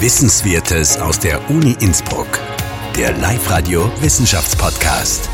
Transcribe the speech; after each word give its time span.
Wissenswertes 0.00 0.96
aus 1.00 1.18
der 1.18 1.50
Uni 1.50 1.76
Innsbruck. 1.80 2.28
Der 2.96 3.16
Live-Radio 3.16 3.90
Wissenschaftspodcast. 4.00 5.28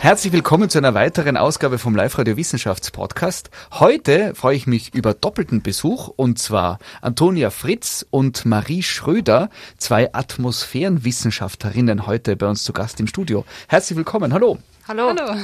Herzlich 0.00 0.32
willkommen 0.32 0.68
zu 0.68 0.78
einer 0.78 0.94
weiteren 0.94 1.36
Ausgabe 1.36 1.78
vom 1.78 1.94
Live-Radio 1.94 2.36
Wissenschaftspodcast. 2.36 3.50
Heute 3.74 4.34
freue 4.34 4.56
ich 4.56 4.66
mich 4.66 4.94
über 4.94 5.14
doppelten 5.14 5.62
Besuch 5.62 6.08
und 6.08 6.40
zwar 6.40 6.80
Antonia 7.02 7.50
Fritz 7.50 8.04
und 8.10 8.46
Marie 8.46 8.82
Schröder, 8.82 9.48
zwei 9.78 10.12
Atmosphärenwissenschaftlerinnen 10.12 12.08
heute 12.08 12.34
bei 12.34 12.48
uns 12.48 12.64
zu 12.64 12.72
Gast 12.72 12.98
im 12.98 13.06
Studio. 13.06 13.44
Herzlich 13.68 13.96
willkommen. 13.96 14.32
Hallo. 14.32 14.58
Hallo. 14.88 15.08
Hallo. 15.08 15.40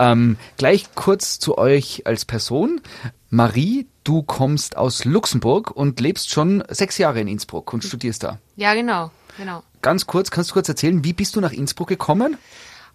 Ähm, 0.00 0.36
gleich 0.56 0.96
kurz 0.96 1.38
zu 1.38 1.56
euch 1.58 2.02
als 2.06 2.24
Person. 2.24 2.80
Marie, 3.28 3.86
du 4.02 4.24
kommst 4.24 4.76
aus 4.76 5.04
Luxemburg 5.04 5.70
und 5.70 6.00
lebst 6.00 6.30
schon 6.30 6.64
sechs 6.68 6.98
Jahre 6.98 7.20
in 7.20 7.28
Innsbruck 7.28 7.72
und 7.72 7.84
studierst 7.84 8.24
da. 8.24 8.38
Ja, 8.56 8.74
genau, 8.74 9.12
genau. 9.36 9.62
Ganz 9.80 10.08
kurz, 10.08 10.32
kannst 10.32 10.50
du 10.50 10.54
kurz 10.54 10.68
erzählen, 10.68 11.04
wie 11.04 11.12
bist 11.12 11.36
du 11.36 11.40
nach 11.40 11.52
Innsbruck 11.52 11.86
gekommen? 11.86 12.36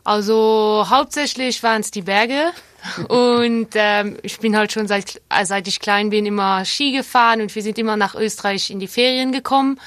Also 0.03 0.85
hauptsächlich 0.89 1.63
waren 1.63 1.79
es 1.79 1.91
die 1.91 2.01
Berge 2.01 2.51
und 3.07 3.69
ähm, 3.75 4.17
ich 4.21 4.39
bin 4.39 4.57
halt 4.57 4.73
schon 4.73 4.89
seit, 4.89 5.21
seit 5.43 5.65
ich 5.69 5.79
klein 5.79 6.09
bin 6.09 6.25
immer 6.25 6.65
Ski 6.65 6.91
gefahren 6.91 7.39
und 7.39 7.55
wir 7.55 7.63
sind 7.63 7.79
immer 7.79 7.95
nach 7.95 8.15
Österreich 8.15 8.69
in 8.69 8.81
die 8.81 8.87
Ferien 8.87 9.31
gekommen. 9.31 9.79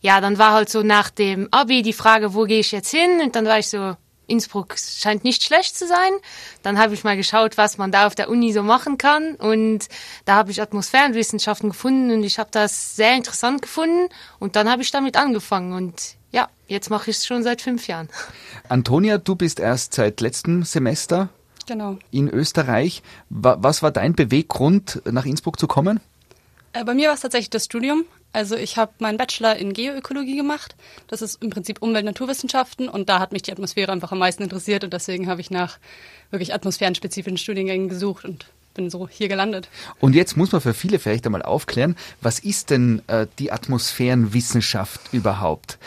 Ja, 0.00 0.20
dann 0.20 0.38
war 0.38 0.52
halt 0.52 0.68
so 0.68 0.84
nach 0.84 1.10
dem 1.10 1.48
Abi 1.50 1.82
die 1.82 1.92
Frage, 1.92 2.34
wo 2.34 2.44
gehe 2.44 2.60
ich 2.60 2.70
jetzt 2.70 2.92
hin? 2.92 3.20
Und 3.20 3.34
dann 3.34 3.46
war 3.46 3.58
ich 3.58 3.68
so, 3.68 3.96
Innsbruck 4.28 4.76
scheint 4.78 5.24
nicht 5.24 5.42
schlecht 5.42 5.76
zu 5.76 5.86
sein. 5.86 6.12
Dann 6.62 6.78
habe 6.78 6.94
ich 6.94 7.02
mal 7.02 7.16
geschaut, 7.16 7.56
was 7.56 7.78
man 7.78 7.90
da 7.90 8.06
auf 8.06 8.14
der 8.14 8.28
Uni 8.28 8.52
so 8.52 8.62
machen 8.62 8.98
kann. 8.98 9.34
Und 9.34 9.88
da 10.24 10.36
habe 10.36 10.50
ich 10.50 10.62
Atmosphärenwissenschaften 10.62 11.70
gefunden 11.70 12.12
und 12.12 12.22
ich 12.22 12.38
habe 12.38 12.50
das 12.52 12.94
sehr 12.94 13.16
interessant 13.16 13.62
gefunden. 13.62 14.08
Und 14.38 14.54
dann 14.54 14.70
habe 14.70 14.82
ich 14.82 14.90
damit 14.90 15.16
angefangen. 15.16 15.72
Und 15.72 16.16
ja, 16.30 16.48
jetzt 16.68 16.90
mache 16.90 17.10
ich 17.10 17.16
es 17.16 17.26
schon 17.26 17.42
seit 17.42 17.62
fünf 17.62 17.88
Jahren. 17.88 18.08
Antonia, 18.68 19.18
du 19.18 19.34
bist 19.34 19.58
erst 19.58 19.94
seit 19.94 20.20
letztem 20.20 20.62
Semester 20.62 21.30
genau. 21.66 21.98
in 22.10 22.28
Österreich. 22.28 23.02
Was 23.30 23.82
war 23.82 23.90
dein 23.90 24.14
Beweggrund, 24.14 25.02
nach 25.10 25.24
Innsbruck 25.24 25.58
zu 25.58 25.66
kommen? 25.66 26.00
Äh, 26.72 26.84
bei 26.84 26.94
mir 26.94 27.08
war 27.08 27.14
es 27.14 27.20
tatsächlich 27.20 27.50
das 27.50 27.64
Studium. 27.64 28.04
Also 28.32 28.56
ich 28.56 28.76
habe 28.76 28.92
meinen 28.98 29.16
Bachelor 29.16 29.56
in 29.56 29.72
Geoökologie 29.72 30.36
gemacht. 30.36 30.76
Das 31.06 31.22
ist 31.22 31.42
im 31.42 31.50
Prinzip 31.50 31.80
Umwelt-Naturwissenschaften 31.80 32.88
und 32.88 33.08
da 33.08 33.20
hat 33.20 33.32
mich 33.32 33.42
die 33.42 33.52
Atmosphäre 33.52 33.90
einfach 33.90 34.12
am 34.12 34.18
meisten 34.18 34.42
interessiert 34.42 34.84
und 34.84 34.92
deswegen 34.92 35.28
habe 35.28 35.40
ich 35.40 35.50
nach 35.50 35.78
wirklich 36.30 36.52
atmosphärenspezifischen 36.52 37.38
Studiengängen 37.38 37.88
gesucht 37.88 38.24
und 38.24 38.46
bin 38.74 38.90
so 38.90 39.08
hier 39.08 39.28
gelandet. 39.28 39.68
Und 39.98 40.14
jetzt 40.14 40.36
muss 40.36 40.52
man 40.52 40.60
für 40.60 40.74
viele 40.74 40.98
vielleicht 40.98 41.26
einmal 41.26 41.42
aufklären, 41.42 41.96
was 42.20 42.38
ist 42.38 42.70
denn 42.70 43.02
äh, 43.08 43.26
die 43.38 43.50
Atmosphärenwissenschaft 43.50 45.00
überhaupt? 45.12 45.78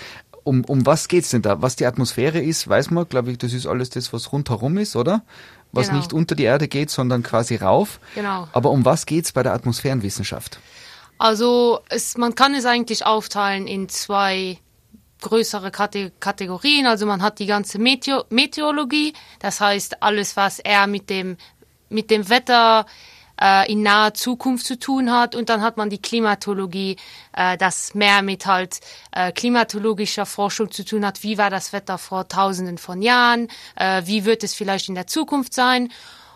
Um, 0.44 0.66
um 0.66 0.86
was 0.86 1.08
geht's 1.08 1.30
denn 1.30 1.44
da? 1.44 1.62
Was 1.62 1.76
die 1.76 1.86
Atmosphäre 1.86 2.40
ist, 2.40 2.68
weiß 2.68 2.90
man, 2.90 3.08
glaube 3.08 3.32
ich, 3.32 3.38
das 3.38 3.54
ist 3.54 3.68
alles 3.68 3.92
das, 3.92 4.12
was 4.12 4.34
rundherum 4.34 4.78
ist, 4.78 4.96
oder? 4.96 5.24
Was 5.72 5.88
genau. 5.88 6.00
nicht 6.00 6.14
unter 6.14 6.36
die 6.36 6.44
Erde 6.44 6.68
geht, 6.68 6.90
sondern 6.90 7.24
quasi 7.24 7.56
rauf. 7.56 8.00
Genau. 8.16 8.48
Aber 8.52 8.72
um 8.72 8.84
was 8.84 9.06
geht's 9.06 9.32
bei 9.32 9.44
der 9.44 9.54
Atmosphärenwissenschaft? 9.54 10.60
Also 11.22 11.82
es, 11.90 12.18
man 12.18 12.34
kann 12.34 12.56
es 12.56 12.66
eigentlich 12.66 13.06
aufteilen 13.06 13.68
in 13.68 13.90
zwei 13.90 14.58
größere 15.22 15.70
Kategorien. 15.70 16.88
Also 16.88 17.06
man 17.06 17.22
hat 17.22 17.38
die 17.38 17.46
ganze 17.46 17.78
Meteo 17.78 18.24
Meteorologie, 18.32 19.14
das 19.38 19.62
heißt 19.62 20.02
alles, 20.02 20.36
was 20.36 20.58
eher 20.58 20.88
mit 20.88 21.12
dem, 21.12 21.38
mit 21.90 22.10
dem 22.10 22.28
Wetter 22.28 22.88
äh, 23.40 23.72
in 23.72 23.84
naher 23.84 24.16
Zukunft 24.16 24.66
zu 24.66 24.80
tun 24.80 25.12
hat. 25.12 25.36
Und 25.36 25.50
dann 25.50 25.62
hat 25.62 25.78
man 25.78 25.92
die 25.92 26.02
Klimatologie, 26.02 26.98
äh, 27.34 27.56
das 27.56 27.94
mehr 27.94 28.24
mit 28.24 28.48
halt 28.48 28.80
äh, 29.12 29.32
klimatologischer 29.32 30.26
Forschung 30.26 30.72
zu 30.72 30.84
tun 30.84 31.06
hat. 31.06 31.22
Wie 31.22 31.38
war 31.38 31.52
das 31.52 31.72
Wetter 31.72 32.00
vor 32.00 32.30
tausenden 32.30 32.80
von 32.80 33.04
Jahren? 33.04 33.48
Äh, 33.76 34.02
wie 34.06 34.26
wird 34.26 34.44
es 34.44 34.56
vielleicht 34.56 34.90
in 34.90 34.96
der 34.96 35.06
Zukunft 35.06 35.54
sein? 35.54 35.92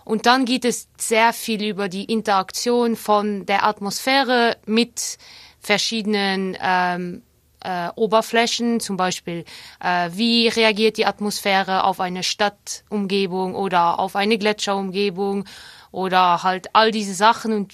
Und 0.05 0.27
dann 0.27 0.45
geht 0.45 0.63
es 0.66 0.88
sehr 0.97 1.33
viel 1.33 1.63
über 1.63 1.89
die 1.89 2.05
Interaktion 2.05 2.95
von 2.95 3.45
der 3.45 3.66
Atmosphäre 3.66 4.55
mit 4.66 5.17
verschiedenen 5.59 6.55
ähm, 6.61 7.23
äh, 7.61 7.89
Oberflächen, 7.95 8.79
zum 8.79 8.97
Beispiel 8.97 9.43
äh, 9.83 10.11
wie 10.13 10.47
reagiert 10.47 10.97
die 10.97 11.07
Atmosphäre 11.07 11.83
auf 11.83 11.99
eine 11.99 12.21
Stadtumgebung 12.21 13.55
oder 13.55 13.99
auf 13.99 14.16
eine 14.16 14.38
Gletscherumgebung 14.38 15.45
oder 15.91 16.43
halt 16.43 16.67
all 16.73 16.91
diese 16.91 17.16
Sachen. 17.16 17.51
Und 17.51 17.73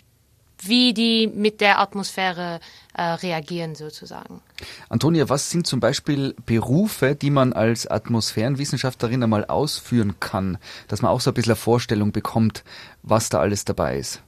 wie 0.62 0.94
die 0.94 1.28
mit 1.28 1.62
der 1.62 1.80
Atmosphäre 1.80 2.60
äh, 2.94 3.02
reagieren 3.02 3.76
sozusagen. 3.76 4.42
Antonia, 4.90 5.30
was 5.30 5.50
sind 5.50 5.66
zum 5.66 5.80
Beispiel 5.80 6.36
Berufe, 6.46 7.16
die 7.16 7.30
man 7.30 7.54
als 7.54 7.88
Atmosphärenwissenschaftlerin 7.88 9.24
einmal 9.24 9.46
ausführen 9.46 10.20
kann, 10.20 10.58
dass 10.88 11.02
man 11.02 11.12
auch 11.12 11.22
so 11.22 11.32
ein 11.32 11.34
bisschen 11.34 11.52
eine 11.52 11.58
Vorstellung 11.58 12.12
bekommt, 12.12 12.64
was 13.02 13.30
da 13.30 13.40
alles 13.40 13.66
dabei 13.66 13.98
ist? 13.98 14.22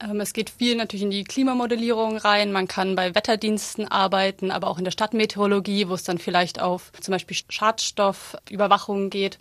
Ähm, 0.00 0.20
es 0.20 0.32
geht 0.32 0.50
viel 0.50 0.76
natürlich 0.76 1.02
in 1.02 1.10
die 1.10 1.24
Klimamodellierung 1.24 2.18
rein. 2.18 2.52
Man 2.52 2.68
kann 2.68 2.96
bei 2.96 3.14
Wetterdiensten 3.14 3.88
arbeiten, 3.88 4.50
aber 4.50 4.68
auch 4.68 4.78
in 4.78 4.84
der 4.84 4.90
Stadtmeteorologie, 4.90 5.88
wo 5.88 5.94
es 5.94 6.04
dann 6.04 6.18
vielleicht 6.18 6.60
auf 6.60 6.92
zum 7.00 7.12
Beispiel 7.12 7.36
Schadstoffüberwachung 7.48 9.10
geht. 9.10 9.38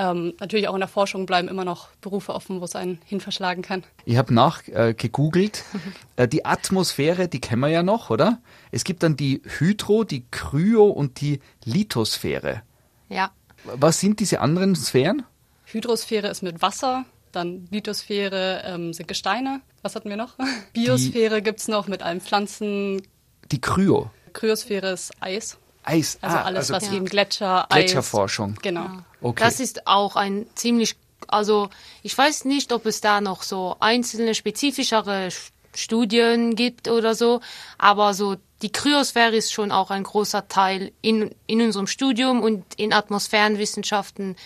Ähm, 0.00 0.32
natürlich 0.40 0.66
auch 0.66 0.72
in 0.72 0.80
der 0.80 0.88
Forschung 0.88 1.26
bleiben 1.26 1.46
immer 1.46 1.66
noch 1.66 1.88
Berufe 2.00 2.34
offen, 2.34 2.62
wo 2.62 2.64
es 2.64 2.74
einen 2.74 3.00
hin 3.04 3.20
verschlagen 3.20 3.60
kann. 3.60 3.84
Ich 4.06 4.16
habe 4.16 4.32
nachgegoogelt. 4.32 5.64
Äh, 6.16 6.26
die 6.28 6.44
Atmosphäre, 6.44 7.28
die 7.28 7.40
kennen 7.40 7.60
wir 7.60 7.68
ja 7.68 7.82
noch, 7.82 8.10
oder? 8.10 8.40
Es 8.72 8.84
gibt 8.84 9.02
dann 9.02 9.16
die 9.16 9.42
Hydro, 9.58 10.04
die 10.04 10.24
Kryo 10.30 10.86
und 10.86 11.20
die 11.20 11.40
Lithosphäre. 11.64 12.62
Ja. 13.08 13.30
Was 13.64 14.00
sind 14.00 14.20
diese 14.20 14.40
anderen 14.40 14.74
Sphären? 14.74 15.22
Hydrosphäre 15.66 16.28
ist 16.28 16.42
mit 16.42 16.62
Wasser, 16.62 17.04
dann 17.32 17.68
Lithosphäre 17.70 18.62
ähm, 18.64 18.92
sind 18.92 19.08
Gesteine. 19.08 19.60
Was 19.82 19.94
hatten 19.94 20.08
wir 20.08 20.16
noch? 20.16 20.36
Biosphäre 20.72 21.42
gibt 21.42 21.60
es 21.60 21.68
noch 21.68 21.88
mit 21.88 22.02
allen 22.02 22.20
Pflanzen. 22.20 23.02
Die 23.50 23.60
Kryo. 23.60 24.10
Kryosphäre 24.32 24.90
ist 24.90 25.12
Eis. 25.20 25.58
Eis. 25.82 26.18
Also 26.20 26.36
ah, 26.36 26.42
alles, 26.42 26.70
also 26.70 26.74
was 26.74 26.90
ja. 26.90 26.96
eben 26.96 27.06
Gletscher, 27.06 27.66
Gletscherforschung. 27.70 28.52
Eis. 28.52 28.62
Genau. 28.62 28.84
Ja. 28.84 29.04
Okay. 29.20 29.42
Das 29.42 29.60
ist 29.60 29.86
auch 29.86 30.16
ein 30.16 30.46
ziemlich, 30.54 30.96
also 31.28 31.70
ich 32.02 32.16
weiß 32.16 32.44
nicht, 32.44 32.72
ob 32.72 32.86
es 32.86 33.00
da 33.00 33.20
noch 33.20 33.42
so 33.42 33.76
einzelne 33.80 34.34
spezifischere 34.34 35.28
Studien 35.74 36.54
gibt 36.54 36.88
oder 36.88 37.14
so, 37.14 37.40
aber 37.78 38.14
so 38.14 38.36
die 38.62 38.72
Kryosphäre 38.72 39.36
ist 39.36 39.52
schon 39.52 39.72
auch 39.72 39.90
ein 39.90 40.02
großer 40.02 40.48
Teil 40.48 40.92
in, 41.00 41.34
in 41.46 41.62
unserem 41.62 41.86
Studium 41.86 42.42
und 42.42 42.64
in 42.76 42.92
Atmosphärenwissenschaften. 42.92 44.36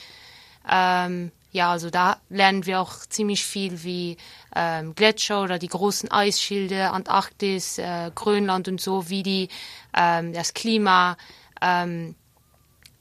Ähm, 0.70 1.32
ja, 1.54 1.70
also 1.70 1.88
da 1.88 2.16
lernen 2.30 2.66
wir 2.66 2.80
auch 2.80 3.06
ziemlich 3.08 3.44
viel 3.44 3.84
wie 3.84 4.16
ähm, 4.56 4.96
Gletscher 4.96 5.40
oder 5.40 5.60
die 5.60 5.68
großen 5.68 6.10
Eisschilde, 6.10 6.90
Antarktis, 6.90 7.78
äh, 7.78 8.10
Grönland 8.12 8.66
und 8.66 8.80
so, 8.80 9.08
wie 9.08 9.22
die 9.22 9.48
ähm, 9.96 10.32
das 10.32 10.52
Klima 10.52 11.16
ähm, 11.62 12.16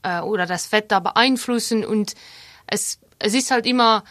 äh, 0.03 0.19
oder 0.19 0.45
das 0.45 0.71
Wetter 0.71 1.01
beeinflussen. 1.01 1.83
Und 1.83 2.13
es, 2.67 2.99
es 3.17 3.33
ist 3.33 3.49
halt 3.49 3.65
immer, 3.65 4.03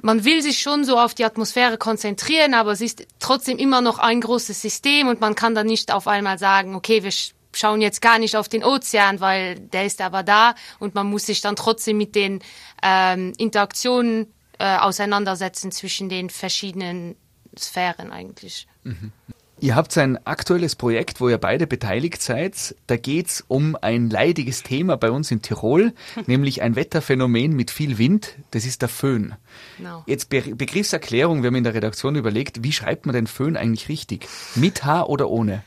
man 0.00 0.24
will 0.24 0.40
sich 0.40 0.60
schon 0.60 0.86
so 0.86 0.98
auf 0.98 1.12
die 1.12 1.26
Atmosphäre 1.26 1.76
konzentrieren, 1.76 2.54
aber 2.54 2.72
es 2.72 2.80
ist 2.80 3.06
trotzdem 3.18 3.58
immer 3.58 3.82
noch 3.82 3.98
ein 3.98 4.22
großes 4.22 4.62
System 4.62 5.06
und 5.06 5.20
man 5.20 5.34
kann 5.34 5.54
dann 5.54 5.66
nicht 5.66 5.92
auf 5.92 6.08
einmal 6.08 6.38
sagen, 6.38 6.74
okay, 6.74 7.02
wir 7.02 7.12
schauen 7.54 7.80
jetzt 7.80 8.00
gar 8.00 8.18
nicht 8.18 8.36
auf 8.36 8.48
den 8.48 8.64
Ozean, 8.64 9.20
weil 9.20 9.58
der 9.58 9.86
ist 9.86 10.00
aber 10.00 10.22
da 10.22 10.54
und 10.78 10.94
man 10.94 11.08
muss 11.08 11.26
sich 11.26 11.40
dann 11.40 11.56
trotzdem 11.56 11.96
mit 11.96 12.14
den 12.14 12.40
ähm, 12.82 13.32
Interaktionen 13.38 14.32
äh, 14.58 14.76
auseinandersetzen 14.76 15.72
zwischen 15.72 16.08
den 16.08 16.30
verschiedenen 16.30 17.16
Sphären 17.58 18.12
eigentlich. 18.12 18.66
Mhm. 18.82 19.12
Ihr 19.60 19.76
habt 19.76 19.96
ein 19.96 20.18
aktuelles 20.26 20.74
Projekt, 20.74 21.20
wo 21.20 21.28
ihr 21.28 21.38
beide 21.38 21.66
beteiligt 21.66 22.20
seid. 22.20 22.74
Da 22.86 22.96
geht's 22.96 23.44
um 23.46 23.76
ein 23.80 24.10
leidiges 24.10 24.62
Thema 24.62 24.96
bei 24.96 25.10
uns 25.10 25.30
in 25.30 25.42
Tirol, 25.42 25.92
nämlich 26.26 26.60
ein 26.60 26.76
Wetterphänomen 26.76 27.52
mit 27.52 27.70
viel 27.70 27.96
Wind. 27.96 28.36
Das 28.50 28.66
ist 28.66 28.82
der 28.82 28.88
Föhn. 28.88 29.36
No. 29.78 30.02
Jetzt 30.06 30.28
Be 30.28 30.42
Begriffserklärung, 30.54 31.42
wir 31.42 31.48
haben 31.48 31.54
in 31.54 31.64
der 31.64 31.74
Redaktion 31.74 32.16
überlegt, 32.16 32.62
wie 32.62 32.72
schreibt 32.72 33.06
man 33.06 33.14
den 33.14 33.26
Föhn 33.26 33.56
eigentlich 33.56 33.88
richtig? 33.88 34.26
Mit 34.54 34.84
H 34.84 35.04
oder 35.04 35.30
ohne? 35.30 35.62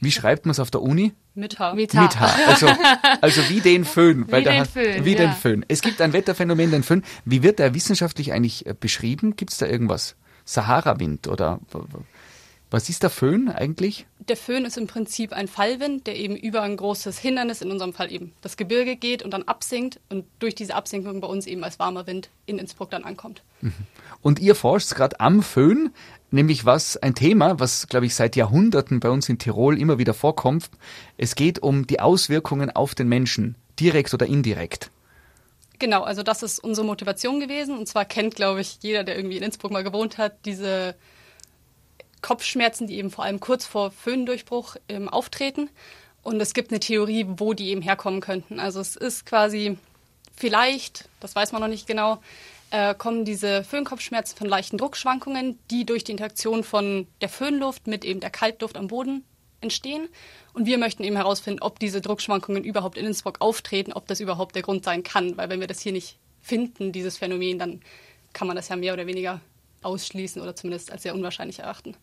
Wie 0.00 0.10
schreibt 0.10 0.46
man 0.46 0.50
es 0.50 0.60
auf 0.60 0.70
der 0.70 0.82
Uni? 0.82 1.12
Mit 1.34 1.58
H. 1.58 1.74
Mit 1.74 1.94
H. 1.94 2.02
Mit 2.02 2.20
H. 2.20 2.26
Also, 2.46 2.68
also 3.20 3.48
wie 3.48 3.60
den 3.60 3.84
Föhn. 3.84 4.30
Weil 4.30 4.40
wie 4.40 4.44
den 4.44 4.60
hat, 4.60 4.68
Föhn. 4.68 5.04
Wie 5.04 5.12
ja. 5.12 5.18
den 5.18 5.32
Föhn. 5.32 5.64
Es 5.68 5.82
gibt 5.82 6.00
ein 6.00 6.12
Wetterphänomen, 6.12 6.70
den 6.70 6.82
Föhn. 6.82 7.02
Wie 7.24 7.42
wird 7.42 7.58
der 7.58 7.74
wissenschaftlich 7.74 8.32
eigentlich 8.32 8.66
äh, 8.66 8.74
beschrieben? 8.78 9.36
Gibt 9.36 9.52
es 9.52 9.58
da 9.58 9.66
irgendwas? 9.66 10.16
Sahara-Wind 10.44 11.28
oder? 11.28 11.60
Was 12.74 12.88
ist 12.88 13.04
der 13.04 13.10
Föhn 13.10 13.48
eigentlich? 13.50 14.04
Der 14.18 14.36
Föhn 14.36 14.64
ist 14.64 14.76
im 14.76 14.88
Prinzip 14.88 15.32
ein 15.32 15.46
Fallwind, 15.46 16.08
der 16.08 16.16
eben 16.16 16.34
über 16.34 16.62
ein 16.62 16.76
großes 16.76 17.18
Hindernis, 17.18 17.62
in 17.62 17.70
unserem 17.70 17.92
Fall 17.92 18.10
eben 18.10 18.32
das 18.40 18.56
Gebirge 18.56 18.96
geht 18.96 19.22
und 19.22 19.30
dann 19.30 19.44
absinkt 19.44 20.00
und 20.08 20.24
durch 20.40 20.56
diese 20.56 20.74
Absinkung 20.74 21.20
bei 21.20 21.28
uns 21.28 21.46
eben 21.46 21.62
als 21.62 21.78
warmer 21.78 22.08
Wind 22.08 22.30
in 22.46 22.58
Innsbruck 22.58 22.90
dann 22.90 23.04
ankommt. 23.04 23.44
Und 24.22 24.40
ihr 24.40 24.56
forscht 24.56 24.92
gerade 24.96 25.20
am 25.20 25.44
Föhn, 25.44 25.92
nämlich 26.32 26.64
was 26.64 26.96
ein 26.96 27.14
Thema, 27.14 27.60
was 27.60 27.86
glaube 27.86 28.06
ich 28.06 28.16
seit 28.16 28.34
Jahrhunderten 28.34 28.98
bei 28.98 29.10
uns 29.10 29.28
in 29.28 29.38
Tirol 29.38 29.78
immer 29.78 29.98
wieder 29.98 30.12
vorkommt. 30.12 30.68
Es 31.16 31.36
geht 31.36 31.60
um 31.60 31.86
die 31.86 32.00
Auswirkungen 32.00 32.70
auf 32.70 32.96
den 32.96 33.06
Menschen, 33.08 33.54
direkt 33.78 34.12
oder 34.12 34.26
indirekt. 34.26 34.90
Genau, 35.78 36.02
also 36.02 36.24
das 36.24 36.42
ist 36.42 36.58
unsere 36.58 36.84
Motivation 36.84 37.38
gewesen. 37.38 37.78
Und 37.78 37.86
zwar 37.86 38.04
kennt, 38.04 38.34
glaube 38.34 38.62
ich, 38.62 38.78
jeder, 38.82 39.04
der 39.04 39.16
irgendwie 39.16 39.36
in 39.36 39.44
Innsbruck 39.44 39.70
mal 39.70 39.84
gewohnt 39.84 40.18
hat, 40.18 40.44
diese 40.44 40.96
Kopfschmerzen, 42.24 42.86
die 42.86 42.96
eben 42.96 43.10
vor 43.10 43.24
allem 43.24 43.38
kurz 43.38 43.66
vor 43.66 43.90
Föhndurchbruch 43.90 44.76
ähm, 44.88 45.10
auftreten. 45.10 45.68
Und 46.22 46.40
es 46.40 46.54
gibt 46.54 46.70
eine 46.70 46.80
Theorie, 46.80 47.26
wo 47.28 47.52
die 47.52 47.68
eben 47.68 47.82
herkommen 47.82 48.22
könnten. 48.22 48.58
Also 48.58 48.80
es 48.80 48.96
ist 48.96 49.26
quasi 49.26 49.76
vielleicht, 50.34 51.06
das 51.20 51.36
weiß 51.36 51.52
man 51.52 51.60
noch 51.60 51.68
nicht 51.68 51.86
genau, 51.86 52.22
äh, 52.70 52.94
kommen 52.94 53.26
diese 53.26 53.62
Föhnkopfschmerzen 53.62 54.38
von 54.38 54.48
leichten 54.48 54.78
Druckschwankungen, 54.78 55.58
die 55.70 55.84
durch 55.84 56.02
die 56.02 56.12
Interaktion 56.12 56.64
von 56.64 57.06
der 57.20 57.28
Föhnluft 57.28 57.86
mit 57.86 58.06
eben 58.06 58.20
der 58.20 58.30
Kaltluft 58.30 58.78
am 58.78 58.86
Boden 58.88 59.22
entstehen. 59.60 60.08
Und 60.54 60.64
wir 60.64 60.78
möchten 60.78 61.04
eben 61.04 61.16
herausfinden, 61.16 61.60
ob 61.60 61.78
diese 61.78 62.00
Druckschwankungen 62.00 62.64
überhaupt 62.64 62.96
in 62.96 63.04
Innsbruck 63.04 63.42
auftreten, 63.42 63.92
ob 63.92 64.06
das 64.06 64.20
überhaupt 64.20 64.54
der 64.54 64.62
Grund 64.62 64.82
sein 64.82 65.02
kann. 65.02 65.36
Weil 65.36 65.50
wenn 65.50 65.60
wir 65.60 65.66
das 65.66 65.80
hier 65.80 65.92
nicht 65.92 66.16
finden, 66.40 66.90
dieses 66.90 67.18
Phänomen, 67.18 67.58
dann 67.58 67.82
kann 68.32 68.46
man 68.48 68.56
das 68.56 68.68
ja 68.70 68.76
mehr 68.76 68.94
oder 68.94 69.06
weniger 69.06 69.42
ausschließen 69.84 70.40
oder 70.40 70.56
zumindest 70.56 70.90
als 70.90 71.02
sehr 71.02 71.14
unwahrscheinlich 71.14 71.60
erachten. 71.60 71.96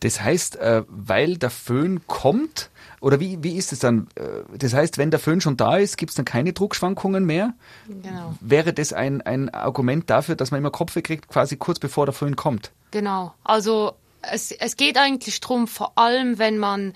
Das 0.00 0.20
heißt, 0.20 0.56
äh, 0.56 0.82
weil 0.88 1.36
der 1.36 1.50
Föhn 1.50 2.04
kommt, 2.08 2.70
oder 3.00 3.20
wie, 3.20 3.42
wie 3.44 3.56
ist 3.56 3.72
es 3.72 3.78
dann? 3.78 4.08
Äh, 4.16 4.58
das 4.58 4.74
heißt, 4.74 4.98
wenn 4.98 5.12
der 5.12 5.20
Föhn 5.20 5.40
schon 5.40 5.56
da 5.56 5.76
ist, 5.76 5.96
gibt 5.96 6.10
es 6.10 6.16
dann 6.16 6.24
keine 6.24 6.52
Druckschwankungen 6.52 7.24
mehr? 7.24 7.54
Genau. 7.86 8.34
Wäre 8.40 8.72
das 8.72 8.92
ein, 8.92 9.22
ein 9.22 9.48
Argument 9.50 10.10
dafür, 10.10 10.34
dass 10.34 10.50
man 10.50 10.58
immer 10.58 10.72
Kopfweh 10.72 11.02
kriegt, 11.02 11.28
quasi 11.28 11.56
kurz 11.56 11.78
bevor 11.78 12.06
der 12.06 12.14
Föhn 12.14 12.34
kommt? 12.34 12.72
Genau. 12.90 13.32
Also 13.44 13.92
es, 14.22 14.50
es 14.50 14.76
geht 14.76 14.96
eigentlich 14.96 15.40
drum, 15.40 15.68
vor 15.68 15.96
allem 15.96 16.40
wenn 16.40 16.58
man 16.58 16.94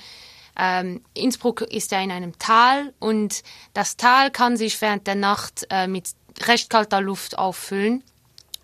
ähm, 0.58 1.00
Innsbruck 1.14 1.61
ist 1.61 1.93
ja 1.93 2.00
in 2.00 2.11
einem 2.11 2.38
Tal 2.38 2.93
und 2.99 3.43
das 3.73 3.96
Tal 3.96 4.31
kann 4.31 4.56
sich 4.56 4.81
während 4.81 5.06
der 5.06 5.14
Nacht 5.14 5.67
äh, 5.70 5.87
mit 5.87 6.11
recht 6.46 6.70
kalter 6.70 7.00
Luft 7.00 7.38
auffüllen. 7.38 8.02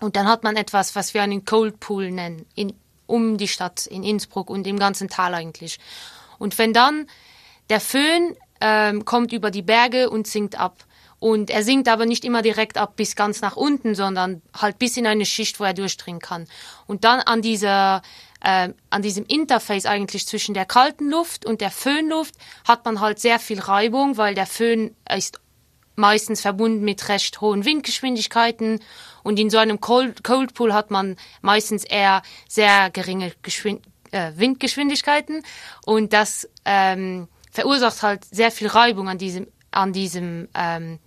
Und 0.03 0.17
dann 0.17 0.27
hat 0.27 0.43
man 0.43 0.57
etwas, 0.57 0.97
was 0.97 1.15
wir 1.15 1.23
einen 1.23 1.45
Cold 1.45 1.79
Pool 1.79 2.11
nennen, 2.11 2.45
in, 2.55 2.75
um 3.07 3.39
die 3.39 3.49
Stadt 3.49 3.87
in 3.87 4.03
Innsbruck 4.03 4.51
und 4.51 4.67
im 4.67 4.79
ganzen 4.79 5.09
Tal 5.09 5.33
eigentlich. 5.33 5.79
Und 6.39 6.59
wenn 6.59 6.73
dann 6.73 7.07
der 7.71 7.81
Föhn 7.81 8.37
ähm, 8.61 9.05
kommt 9.05 9.33
über 9.33 9.51
die 9.51 9.63
Berge 9.63 10.11
und 10.11 10.27
sinkt 10.27 10.59
ab. 10.59 10.85
Und 11.21 11.51
er 11.51 11.63
sinkt 11.63 11.89
aber 11.89 12.05
nicht 12.05 12.25
immer 12.25 12.43
direkt 12.43 12.79
ab 12.79 12.97
bis 12.97 13.15
ganz 13.15 13.43
nach 13.43 13.57
unten, 13.57 13.95
sondern 13.95 14.43
halt 14.61 14.81
bis 14.81 14.97
in 14.97 15.07
eine 15.07 15.25
Schicht, 15.25 15.61
wo 15.61 15.65
er 15.65 15.73
durchdringen 15.73 16.21
kann. 16.21 16.49
Und 16.89 17.05
dann 17.05 17.21
an 17.21 17.43
dieser 17.43 18.03
äh, 18.41 18.71
an 18.91 19.03
diesem 19.03 19.25
Interface 19.27 19.87
eigentlich 19.87 20.27
zwischen 20.27 20.53
der 20.53 20.65
kalten 20.65 21.11
Luft 21.11 21.47
und 21.47 21.61
der 21.61 21.71
Föhnluft 21.71 22.35
hat 22.67 22.85
man 22.85 22.99
halt 22.99 23.21
sehr 23.21 23.39
viel 23.39 23.61
Reibung, 23.61 24.17
weil 24.17 24.35
der 24.35 24.47
Föhn 24.47 24.97
ist 25.09 25.41
meistens 25.97 26.41
verbunden 26.41 26.85
mit 26.85 27.09
recht 27.09 27.41
hohen 27.41 27.65
Windgeschwindigkeiten. 27.65 28.81
Und 29.23 29.39
in 29.39 29.51
so 29.51 29.59
einem 29.59 29.81
Cold, 29.81 30.25
Cold 30.25 30.55
Pool 30.55 30.75
hat 30.75 30.91
man 30.91 31.17
meistens 31.41 31.85
eher 31.85 32.23
sehr 32.49 32.91
geringe 32.91 33.33
Geschwind 33.43 33.83
äh, 34.11 34.33
Windgeschwindigkeiten. 34.37 35.43
Und 35.85 36.13
das 36.13 36.49
ähm, 36.65 37.29
verursacht 37.51 38.03
halt 38.03 38.25
sehr 38.25 38.51
viel 38.51 38.69
Reibung 38.69 39.09
an 39.09 39.19
diesem 39.19 39.47
an 39.71 39.93
diesem 39.93 40.49
ähm, 40.55 40.99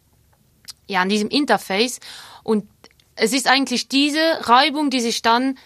ja 0.87 1.01
an 1.01 1.09
diesem 1.09 1.29
Interface. 1.29 1.99
Und 2.43 2.67
es 3.15 3.33
ist 3.33 3.47
eigentlich 3.47 3.87
diese 3.87 4.19
Reibung, 4.41 4.89
die 4.89 4.99
sich 4.99 5.21
dann 5.21 5.57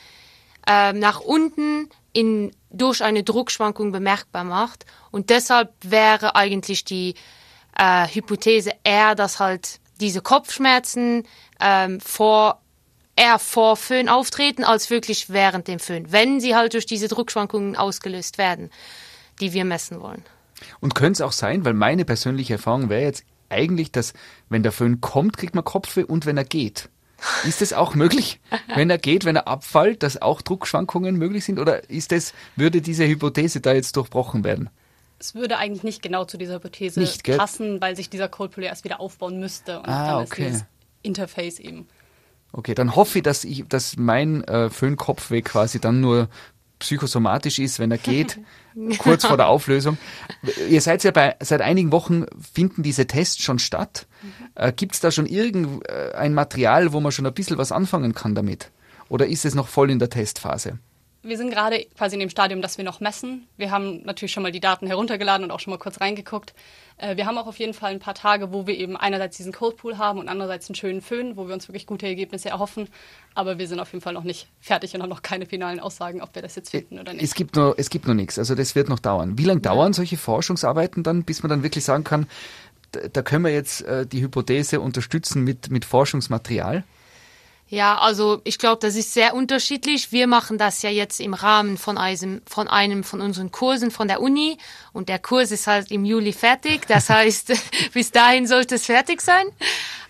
ähm, 0.68 1.00
nach 1.00 1.19
unten 1.19 1.89
in 2.13 2.51
durch 2.72 3.04
eine 3.04 3.24
Druckschwankung 3.24 3.92
bemerkbar 3.92 4.44
macht. 4.44 4.86
Und 5.12 5.30
deshalb 5.30 5.74
wäre 5.81 6.36
eigentlich 6.36 6.83
die 6.83 7.15
äh, 7.79 8.07
Hypothese 8.07 8.71
eher, 8.83 9.15
dass 9.15 9.39
halt 9.39 9.79
diese 10.01 10.21
Kopfschmerzen 10.21 11.23
ähm, 11.59 11.99
vor 11.99 12.61
eher 13.15 13.39
vor 13.39 13.75
Föhn 13.75 14.07
auftreten 14.07 14.63
als 14.63 14.89
wirklich 14.89 15.29
während 15.29 15.67
dem 15.67 15.79
Föhn, 15.79 16.11
wenn 16.11 16.39
sie 16.39 16.55
halt 16.55 16.73
durch 16.73 16.85
diese 16.85 17.07
Druckschwankungen 17.07 17.75
ausgelöst 17.75 18.37
werden, 18.37 18.69
die 19.41 19.51
wir 19.51 19.65
messen 19.65 19.99
wollen. 19.99 20.23
Und 20.79 20.95
könnte 20.95 21.17
es 21.17 21.21
auch 21.21 21.33
sein, 21.33 21.65
weil 21.65 21.73
meine 21.73 22.05
persönliche 22.05 22.53
Erfahrung 22.53 22.89
wäre 22.89 23.03
jetzt 23.03 23.23
eigentlich, 23.49 23.91
dass 23.91 24.13
wenn 24.47 24.63
der 24.63 24.71
Föhn 24.71 25.01
kommt, 25.01 25.37
kriegt 25.37 25.55
man 25.55 25.63
Kopfweh 25.63 26.03
und 26.03 26.25
wenn 26.25 26.37
er 26.37 26.45
geht. 26.45 26.89
Ist 27.45 27.59
das 27.59 27.73
auch 27.73 27.95
möglich, 27.95 28.39
wenn 28.75 28.89
er 28.89 28.97
geht, 28.97 29.25
wenn 29.25 29.35
er 29.35 29.47
abfällt, 29.47 30.03
dass 30.03 30.21
auch 30.21 30.41
Druckschwankungen 30.41 31.17
möglich 31.17 31.43
sind? 31.43 31.59
Oder 31.59 31.89
ist 31.89 32.13
das, 32.13 32.33
würde 32.55 32.81
diese 32.81 33.05
Hypothese 33.05 33.59
da 33.59 33.73
jetzt 33.73 33.97
durchbrochen 33.97 34.45
werden? 34.45 34.69
Es 35.19 35.36
würde 35.36 35.57
eigentlich 35.57 35.83
nicht 35.83 36.01
genau 36.01 36.25
zu 36.25 36.38
dieser 36.38 36.56
Hypothese 36.56 37.00
Nicht, 37.00 37.24
passen, 37.24 37.81
weil 37.81 37.95
sich 37.95 38.10
dieser 38.10 38.30
Cold 38.30 38.51
Pool 38.51 38.63
erst 38.63 38.83
wieder 38.86 39.00
aufbauen 39.01 39.39
müsste. 39.39 39.80
Und 39.80 39.88
Ah, 39.88 40.07
dann 40.13 40.24
okay. 40.24 40.44
ist 40.44 40.48
dieses 40.48 40.66
Interface 41.01 41.60
eben. 41.60 41.88
Okay, 42.51 42.74
dann 42.74 42.95
hoffe 42.95 43.19
ich, 43.19 43.24
dass 43.24 43.44
ich, 43.44 43.66
dass 43.68 43.98
mein 43.98 44.44
äh, 44.45 44.69
Föhnkopfweh 44.69 45.42
quasi 45.42 45.80
dann 45.80 46.01
nur 46.01 46.30
psychosomatisch 46.80 47.60
ist, 47.60 47.77
wenn 47.80 47.92
er 47.92 47.98
geht, 47.98 48.39
kurz 49.00 49.25
vor 49.25 49.36
der 49.38 49.48
Auflösung. 49.48 49.98
Ihr 50.69 50.81
seid 50.81 51.04
ja 51.04 51.12
bei, 51.12 51.36
seit 51.42 51.62
einigen 51.62 51.92
Wochen 51.92 52.25
finden 52.54 52.81
diese 52.83 53.06
Tests 53.06 53.44
schon 53.44 53.60
statt. 53.60 54.07
Äh, 54.56 54.72
Gibt 54.72 54.95
es 54.95 55.01
da 55.01 55.12
schon 55.12 55.25
irgendein 55.25 56.33
Material, 56.33 56.94
wo 56.94 57.01
man 57.01 57.12
schon 57.12 57.25
ein 57.27 57.33
bisschen 57.33 57.57
was 57.57 57.74
anfangen 57.74 58.15
kann 58.15 58.33
damit? 58.33 58.72
Oder 59.10 59.27
ist 59.27 59.44
es 59.45 59.56
noch 59.56 59.68
voll 59.68 59.92
in 59.92 60.00
der 60.00 60.10
Testphase? 60.10 60.80
Wir 61.29 61.37
sind 61.37 61.51
gerade 61.51 61.85
quasi 61.97 62.15
in 62.15 62.19
dem 62.19 62.29
Stadium, 62.29 62.61
dass 62.61 62.77
wir 62.77 62.85
noch 62.85 62.99
messen. 62.99 63.47
Wir 63.57 63.71
haben 63.71 64.01
natürlich 64.03 64.31
schon 64.31 64.43
mal 64.43 64.51
die 64.51 64.59
Daten 64.59 64.87
heruntergeladen 64.87 65.43
und 65.45 65.51
auch 65.51 65.59
schon 65.59 65.71
mal 65.71 65.77
kurz 65.77 66.01
reingeguckt. 66.01 66.53
Äh, 66.97 67.15
Wir 67.15 67.25
haben 67.25 67.37
auch 67.37 67.47
auf 67.47 67.57
jeden 67.57 67.73
Fall 67.73 67.91
ein 67.91 67.99
paar 67.99 68.15
Tage, 68.15 68.51
wo 68.51 68.67
wir 68.67 68.75
eben 68.77 68.97
einerseits 68.97 69.37
diesen 69.37 69.53
Cold 69.53 69.77
Pool 69.77 69.97
haben 69.97 70.19
und 70.19 70.27
andererseits 70.27 70.67
einen 70.69 70.75
schönen 70.75 71.01
Föhn, 71.01 71.37
wo 71.37 71.47
wir 71.47 71.53
uns 71.53 71.67
wirklich 71.67 71.85
gute 71.85 72.07
Ergebnisse 72.07 72.49
erhoffen. 72.49 72.89
Aber 73.35 73.59
wir 73.59 73.67
sind 73.67 73.79
auf 73.79 73.91
jeden 73.93 74.01
Fall 74.01 74.13
noch 74.13 74.23
nicht 74.23 74.47
fertig 74.59 74.95
und 74.95 75.01
haben 75.01 75.09
noch 75.09 75.21
keine 75.21 75.45
finalen 75.45 75.79
Aussagen, 75.79 76.21
ob 76.21 76.33
wir 76.35 76.41
das 76.41 76.55
jetzt 76.55 76.71
finden 76.71 76.99
oder 76.99 77.13
nicht. 77.13 77.23
Es 77.23 77.35
gibt 77.35 77.55
noch, 77.55 77.75
es 77.77 77.89
gibt 77.89 78.07
noch 78.07 78.15
nichts, 78.15 78.39
also 78.39 78.55
das 78.55 78.75
wird 78.75 78.89
noch 78.89 78.99
dauern. 78.99 79.37
Wie 79.37 79.45
lange 79.45 79.61
dauern 79.61 79.93
solche 79.93 80.17
Forschungsarbeiten 80.17 81.03
dann, 81.03 81.23
bis 81.23 81.43
man 81.43 81.49
dann 81.49 81.63
wirklich 81.63 81.85
sagen 81.85 82.03
kann, 82.03 82.27
da, 82.91 83.01
da 83.07 83.21
können 83.21 83.45
wir 83.45 83.51
jetzt 83.51 83.81
äh, 83.83 84.05
die 84.05 84.21
Hypothese 84.21 84.79
unterstützen 84.81 85.43
mit, 85.43 85.69
mit 85.69 85.85
Forschungsmaterial? 85.85 86.83
Ja, 87.71 88.00
also 88.00 88.42
ich 88.45 88.57
glaube, 88.57 88.80
das 88.81 88.95
ist 88.95 89.13
sehr 89.13 89.36
unterschiedlich. 89.36 90.12
Wir 90.12 90.25
machen 90.25 90.57
das 90.57 90.81
ja 90.81 90.89
jetzt 90.89 91.19
im 91.19 91.36
Rahmen 91.36 91.77
von 91.77 92.00
einem, 92.00 92.42
von 92.48 92.68
einem 92.68 93.04
von 93.04 93.21
unseren 93.21 93.51
Kursen 93.51 93.92
von 93.92 94.07
der 94.07 94.21
Uni 94.21 94.58
und 94.91 95.08
der 95.08 95.20
Kurs 95.20 95.51
ist 95.51 95.67
halt 95.67 95.91
im 95.91 96.03
Juli 96.03 96.34
fertig. 96.34 96.88
Das 96.88 97.10
heißt, 97.12 97.53
bis 97.93 98.12
dahin 98.12 98.48
sollte 98.48 98.75
es 98.75 98.88
fertig 98.88 99.22
sein. 99.22 99.46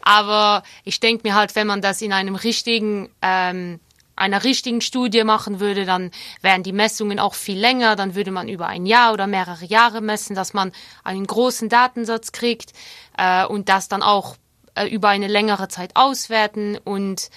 Aber 0.02 0.64
ich 0.86 1.02
denke 1.02 1.28
mir 1.28 1.36
halt, 1.36 1.56
wenn 1.56 1.68
man 1.68 1.82
das 1.82 2.02
in 2.02 2.14
einem 2.14 2.36
richtigen 2.36 3.10
ähm, 3.22 3.82
einer 4.16 4.44
richtigen 4.44 4.82
Studie 4.82 5.24
machen 5.24 5.60
würde, 5.60 5.86
dann 5.86 6.12
wären 6.42 6.62
die 6.62 6.74
Messungen 6.74 7.20
auch 7.20 7.34
viel 7.34 7.58
länger, 7.58 7.96
dann 7.96 8.16
würde 8.16 8.32
man 8.32 8.50
über 8.50 8.68
ein 8.68 8.86
Jahr 8.86 9.14
oder 9.14 9.28
mehrere 9.28 9.64
Jahre 9.66 10.02
messen, 10.02 10.36
dass 10.36 10.54
man 10.54 10.74
einen 11.06 11.26
großen 11.26 11.70
Datensatz 11.70 12.34
kriegt 12.34 12.74
äh, 13.18 13.46
und 13.46 13.70
das 13.70 13.88
dann 13.88 14.04
auch 14.04 14.36
äh, 14.80 14.88
über 14.88 15.10
eine 15.10 15.28
längere 15.28 15.68
Zeit 15.68 15.96
auswerten 15.96 16.78
und 16.84 17.30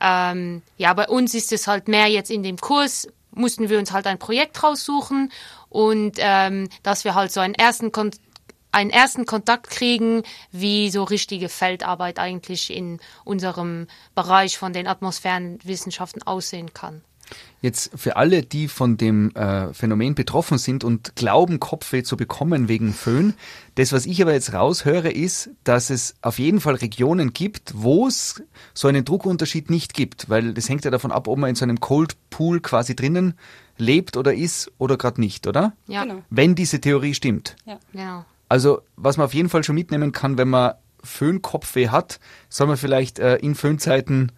ähm, 0.00 0.62
ja, 0.76 0.92
bei 0.94 1.08
uns 1.08 1.34
ist 1.34 1.52
es 1.52 1.66
halt 1.66 1.88
mehr 1.88 2.08
jetzt 2.08 2.30
in 2.30 2.42
dem 2.42 2.56
Kurs, 2.56 3.06
mussten 3.32 3.68
wir 3.68 3.78
uns 3.78 3.92
halt 3.92 4.06
ein 4.06 4.18
Projekt 4.18 4.62
raussuchen 4.62 5.30
und 5.68 6.16
ähm, 6.18 6.68
dass 6.82 7.04
wir 7.04 7.14
halt 7.14 7.32
so 7.32 7.40
einen 7.40 7.54
ersten, 7.54 7.92
Kon 7.92 8.10
einen 8.72 8.90
ersten 8.90 9.26
Kontakt 9.26 9.68
kriegen, 9.68 10.22
wie 10.52 10.90
so 10.90 11.02
richtige 11.02 11.48
Feldarbeit 11.48 12.18
eigentlich 12.18 12.72
in 12.72 13.00
unserem 13.24 13.88
Bereich 14.14 14.58
von 14.58 14.72
den 14.72 14.86
Atmosphärenwissenschaften 14.86 16.22
aussehen 16.22 16.72
kann. 16.72 17.02
Jetzt 17.62 17.90
für 17.94 18.16
alle, 18.16 18.42
die 18.42 18.68
von 18.68 18.96
dem 18.96 19.34
äh, 19.34 19.74
Phänomen 19.74 20.14
betroffen 20.14 20.56
sind 20.56 20.82
und 20.82 21.14
glauben, 21.14 21.60
Kopfweh 21.60 22.02
zu 22.02 22.16
bekommen 22.16 22.68
wegen 22.68 22.94
Föhn, 22.94 23.34
das, 23.74 23.92
was 23.92 24.06
ich 24.06 24.22
aber 24.22 24.32
jetzt 24.32 24.54
raushöre, 24.54 25.10
ist, 25.10 25.50
dass 25.64 25.90
es 25.90 26.14
auf 26.22 26.38
jeden 26.38 26.60
Fall 26.60 26.76
Regionen 26.76 27.34
gibt, 27.34 27.72
wo 27.76 28.06
es 28.06 28.42
so 28.72 28.88
einen 28.88 29.04
Druckunterschied 29.04 29.68
nicht 29.68 29.92
gibt, 29.92 30.30
weil 30.30 30.54
das 30.54 30.70
hängt 30.70 30.86
ja 30.86 30.90
davon 30.90 31.12
ab, 31.12 31.28
ob 31.28 31.38
man 31.38 31.50
in 31.50 31.56
so 31.56 31.64
einem 31.64 31.80
Cold 31.80 32.16
Pool 32.30 32.60
quasi 32.60 32.96
drinnen 32.96 33.34
lebt 33.76 34.16
oder 34.16 34.32
ist 34.34 34.72
oder 34.78 34.96
gerade 34.96 35.20
nicht, 35.20 35.46
oder? 35.46 35.74
Ja, 35.86 36.04
Genau. 36.04 36.22
Wenn 36.30 36.54
diese 36.54 36.80
Theorie 36.80 37.14
stimmt. 37.14 37.56
genau. 37.92 38.24
Also, 38.48 38.82
was 38.96 39.16
man 39.16 39.26
auf 39.26 39.34
jeden 39.34 39.48
Fall 39.48 39.64
schon 39.64 39.76
mitnehmen 39.76 40.12
kann, 40.12 40.38
wenn 40.38 40.48
man 40.48 40.74
Föhnkopfweh 41.04 41.88
hat, 41.88 42.20
soll 42.48 42.66
man 42.66 42.76
vielleicht 42.76 43.18
äh, 43.18 43.36
in 43.36 43.54
Föhnzeiten 43.54 44.32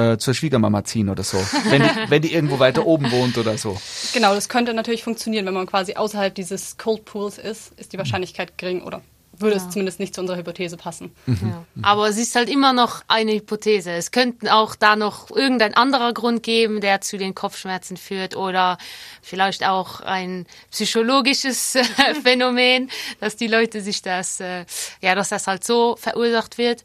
äh, 0.00 0.18
zur 0.18 0.34
Schwiegermama 0.34 0.84
ziehen 0.84 1.08
oder 1.08 1.22
so, 1.22 1.38
wenn 1.68 1.82
die, 1.82 1.88
wenn 2.08 2.22
die 2.22 2.32
irgendwo 2.32 2.58
weiter 2.58 2.86
oben 2.86 3.10
wohnt 3.10 3.38
oder 3.38 3.58
so. 3.58 3.80
Genau, 4.12 4.34
das 4.34 4.48
könnte 4.48 4.74
natürlich 4.74 5.04
funktionieren, 5.04 5.46
wenn 5.46 5.54
man 5.54 5.66
quasi 5.66 5.94
außerhalb 5.94 6.34
dieses 6.34 6.78
Cold 6.78 7.04
Pools 7.04 7.38
ist, 7.38 7.72
ist 7.78 7.92
die 7.92 7.98
Wahrscheinlichkeit 7.98 8.58
gering 8.58 8.82
oder 8.82 9.02
würde 9.40 9.56
ja. 9.56 9.62
es 9.62 9.70
zumindest 9.70 10.00
nicht 10.00 10.14
zu 10.14 10.20
unserer 10.20 10.36
Hypothese 10.36 10.76
passen. 10.76 11.14
Mhm. 11.26 11.38
Ja. 11.42 11.64
Aber 11.82 12.08
es 12.08 12.18
ist 12.18 12.34
halt 12.34 12.48
immer 12.48 12.72
noch 12.72 13.02
eine 13.08 13.32
Hypothese. 13.32 13.90
Es 13.92 14.10
könnte 14.10 14.54
auch 14.54 14.74
da 14.74 14.96
noch 14.96 15.30
irgendein 15.30 15.74
anderer 15.74 16.12
Grund 16.12 16.42
geben, 16.42 16.80
der 16.80 17.00
zu 17.00 17.16
den 17.18 17.34
Kopfschmerzen 17.34 17.96
führt 17.96 18.36
oder 18.36 18.78
vielleicht 19.22 19.66
auch 19.66 20.00
ein 20.00 20.46
psychologisches 20.70 21.78
Phänomen, 22.22 22.90
dass 23.20 23.36
die 23.36 23.46
Leute 23.46 23.80
sich 23.80 24.02
das, 24.02 24.40
äh, 24.40 24.64
ja, 25.00 25.14
dass 25.14 25.30
das 25.30 25.46
halt 25.46 25.64
so 25.64 25.96
verursacht 25.96 26.58
wird. 26.58 26.84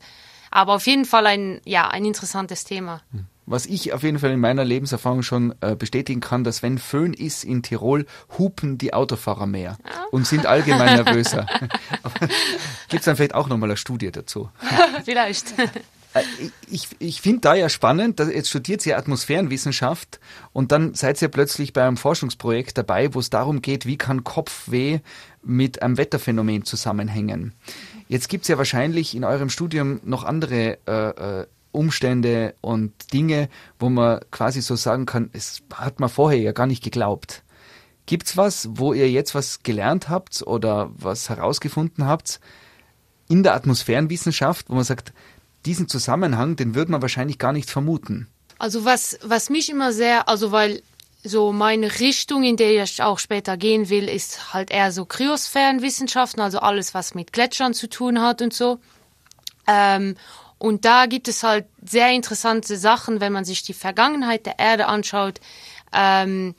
Aber 0.55 0.75
auf 0.75 0.88
jeden 0.88 1.03
Fall 1.03 1.27
ein, 1.27 1.59
ja, 1.65 1.89
ein 1.89 2.05
interessantes 2.05 2.63
Thema. 2.63 3.01
Mhm 3.12 3.27
was 3.47 3.65
ich 3.67 3.93
auf 3.93 4.03
jeden 4.03 4.19
Fall 4.19 4.31
in 4.31 4.39
meiner 4.39 4.65
Lebenserfahrung 4.65 5.21
schon 5.21 5.53
äh, 5.62 5.75
bestätigen 5.75 6.19
kann, 6.19 6.43
dass 6.43 6.63
wenn 6.63 6.77
Föhn 6.77 7.13
ist 7.13 7.43
in 7.43 7.62
Tirol, 7.62 8.05
hupen 8.39 8.77
die 8.77 8.93
Autofahrer 8.93 9.45
mehr 9.45 9.77
und 10.12 10.25
sind 10.25 10.45
allgemein 10.45 10.95
nervöser. 10.95 11.45
Gibt 12.89 13.01
es 13.01 13.05
dann 13.05 13.15
vielleicht 13.15 13.35
auch 13.35 13.47
nochmal 13.47 13.69
eine 13.69 13.77
Studie 13.77 14.12
dazu? 14.12 14.50
vielleicht. 15.05 15.53
Äh, 15.59 16.24
ich, 16.71 16.88
ich 16.97 17.21
finde 17.21 17.41
da 17.41 17.53
ja 17.53 17.69
spannend, 17.69 18.19
dass 18.19 18.29
jetzt 18.29 18.50
studiert 18.50 18.81
sie 18.81 18.95
Atmosphärenwissenschaft 18.95 20.19
und 20.51 20.71
dann 20.71 20.95
seid 20.95 21.21
ihr 21.21 21.27
plötzlich 21.27 21.71
bei 21.71 21.83
einem 21.83 21.97
Forschungsprojekt 21.97 22.77
dabei, 22.77 23.13
wo 23.13 23.19
es 23.19 23.29
darum 23.29 23.62
geht, 23.62 23.85
wie 23.85 23.97
kann 23.97 24.24
Kopfweh 24.24 25.01
mit 25.43 25.83
einem 25.83 25.97
Wetterphänomen 25.97 26.65
zusammenhängen. 26.65 27.53
Jetzt 28.07 28.29
gibt 28.29 28.43
es 28.43 28.47
ja 28.50 28.57
wahrscheinlich 28.57 29.15
in 29.15 29.24
eurem 29.24 29.50
Studium 29.50 30.00
noch 30.03 30.24
andere 30.24 30.77
äh, 30.88 31.41
äh 31.41 31.45
Umstände 31.75 32.55
und 32.62 33.12
Dinge, 33.12 33.50
wo 33.79 33.89
man 33.89 34.21
quasi 34.31 34.62
so 34.62 34.77
sagen 34.77 35.05
kann, 35.05 35.29
es 35.33 35.62
hat 35.74 36.00
man 36.00 36.09
vorher 36.09 36.39
ja 36.39 36.53
gar 36.53 36.67
nicht 36.67 36.81
geglaubt. 36.81 37.43
Gibt's 38.05 38.38
was, 38.38 38.69
wo 38.71 38.93
ihr 38.93 39.12
jetzt 39.12 39.35
was 39.35 39.62
gelernt 39.62 40.09
habt 40.09 40.41
oder 40.47 40.91
was 40.95 41.29
herausgefunden 41.29 42.05
habt 42.05 42.39
in 43.27 43.43
der 43.43 43.55
Atmosphärenwissenschaft, 43.55 44.69
wo 44.69 44.75
man 44.75 44.83
sagt, 44.83 45.12
diesen 45.65 45.88
Zusammenhang, 45.88 46.55
den 46.55 46.75
würde 46.75 46.91
man 46.91 47.01
wahrscheinlich 47.01 47.39
gar 47.39 47.51
nicht 47.51 47.69
vermuten? 47.69 48.27
Also 48.57 48.85
was, 48.85 49.19
was 49.24 49.50
mich 49.50 49.69
immer 49.69 49.91
sehr, 49.91 50.29
also 50.29 50.51
weil 50.51 50.81
so 51.25 51.51
meine 51.51 52.00
Richtung, 52.00 52.44
in 52.44 52.55
der 52.55 52.84
ich 52.84 53.01
auch 53.01 53.20
später 53.20 53.58
gehen 53.58 53.89
will, 53.89 54.08
ist 54.08 54.53
halt 54.53 54.72
eher 54.72 54.91
so 54.91 55.05
Kryosphärenwissenschaften, 55.05 56.41
also 56.41 56.60
alles, 56.60 56.94
was 56.94 57.15
mit 57.15 57.34
Gletschern 57.34 57.74
zu 57.74 57.89
tun 57.89 58.22
hat 58.22 58.41
und 58.41 58.53
so. 58.53 58.79
Ähm, 59.67 60.15
und 60.58 60.86
da 60.86 61.05
gibt 61.05 61.27
es 61.27 61.44
halt 61.44 61.65
sehr 61.84 62.12
interessante 62.12 62.77
Sachen, 62.77 63.20
wenn 63.20 63.34
man 63.34 63.46
sich 63.46 63.63
die 63.63 63.74
Vergangenheit 63.74 64.46
der 64.46 64.60
Erde 64.60 64.88
anschaut, 64.88 65.41
ähm, 65.91 66.55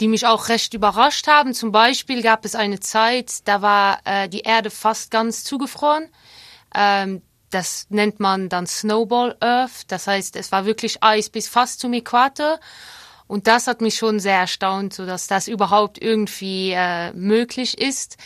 die 0.00 0.08
mich 0.08 0.26
auch 0.26 0.48
recht 0.48 0.74
überrascht 0.74 1.26
haben. 1.26 1.54
Zum 1.54 1.72
Beispiel 1.72 2.22
gab 2.22 2.44
es 2.44 2.54
eine 2.54 2.80
Zeit, 2.80 3.46
da 3.46 3.62
war 3.62 4.00
äh, 4.04 4.28
die 4.28 4.40
Erde 4.40 4.70
fast 4.70 5.10
ganz 5.10 5.42
zugefroren. 5.42 6.08
Ähm, 6.74 7.22
das 7.50 7.86
nennt 7.88 8.20
man 8.20 8.48
dann 8.48 8.66
Snowball 8.66 9.36
Earth. 9.40 9.84
Das 9.88 10.06
heißt, 10.06 10.36
es 10.36 10.52
war 10.52 10.66
wirklich 10.66 11.02
Eis 11.02 11.30
bis 11.30 11.48
fast 11.48 11.80
zum 11.80 11.94
Äquator. 11.94 12.60
Und 13.26 13.46
das 13.46 13.66
hat 13.66 13.80
mich 13.80 13.96
schon 13.96 14.20
sehr 14.20 14.38
erstaunt, 14.38 14.94
so 14.94 15.04
dass 15.04 15.26
das 15.26 15.48
überhaupt 15.48 16.00
irgendwie 16.00 16.72
äh, 16.72 17.12
möglich 17.12 17.80
ist. 17.80 18.16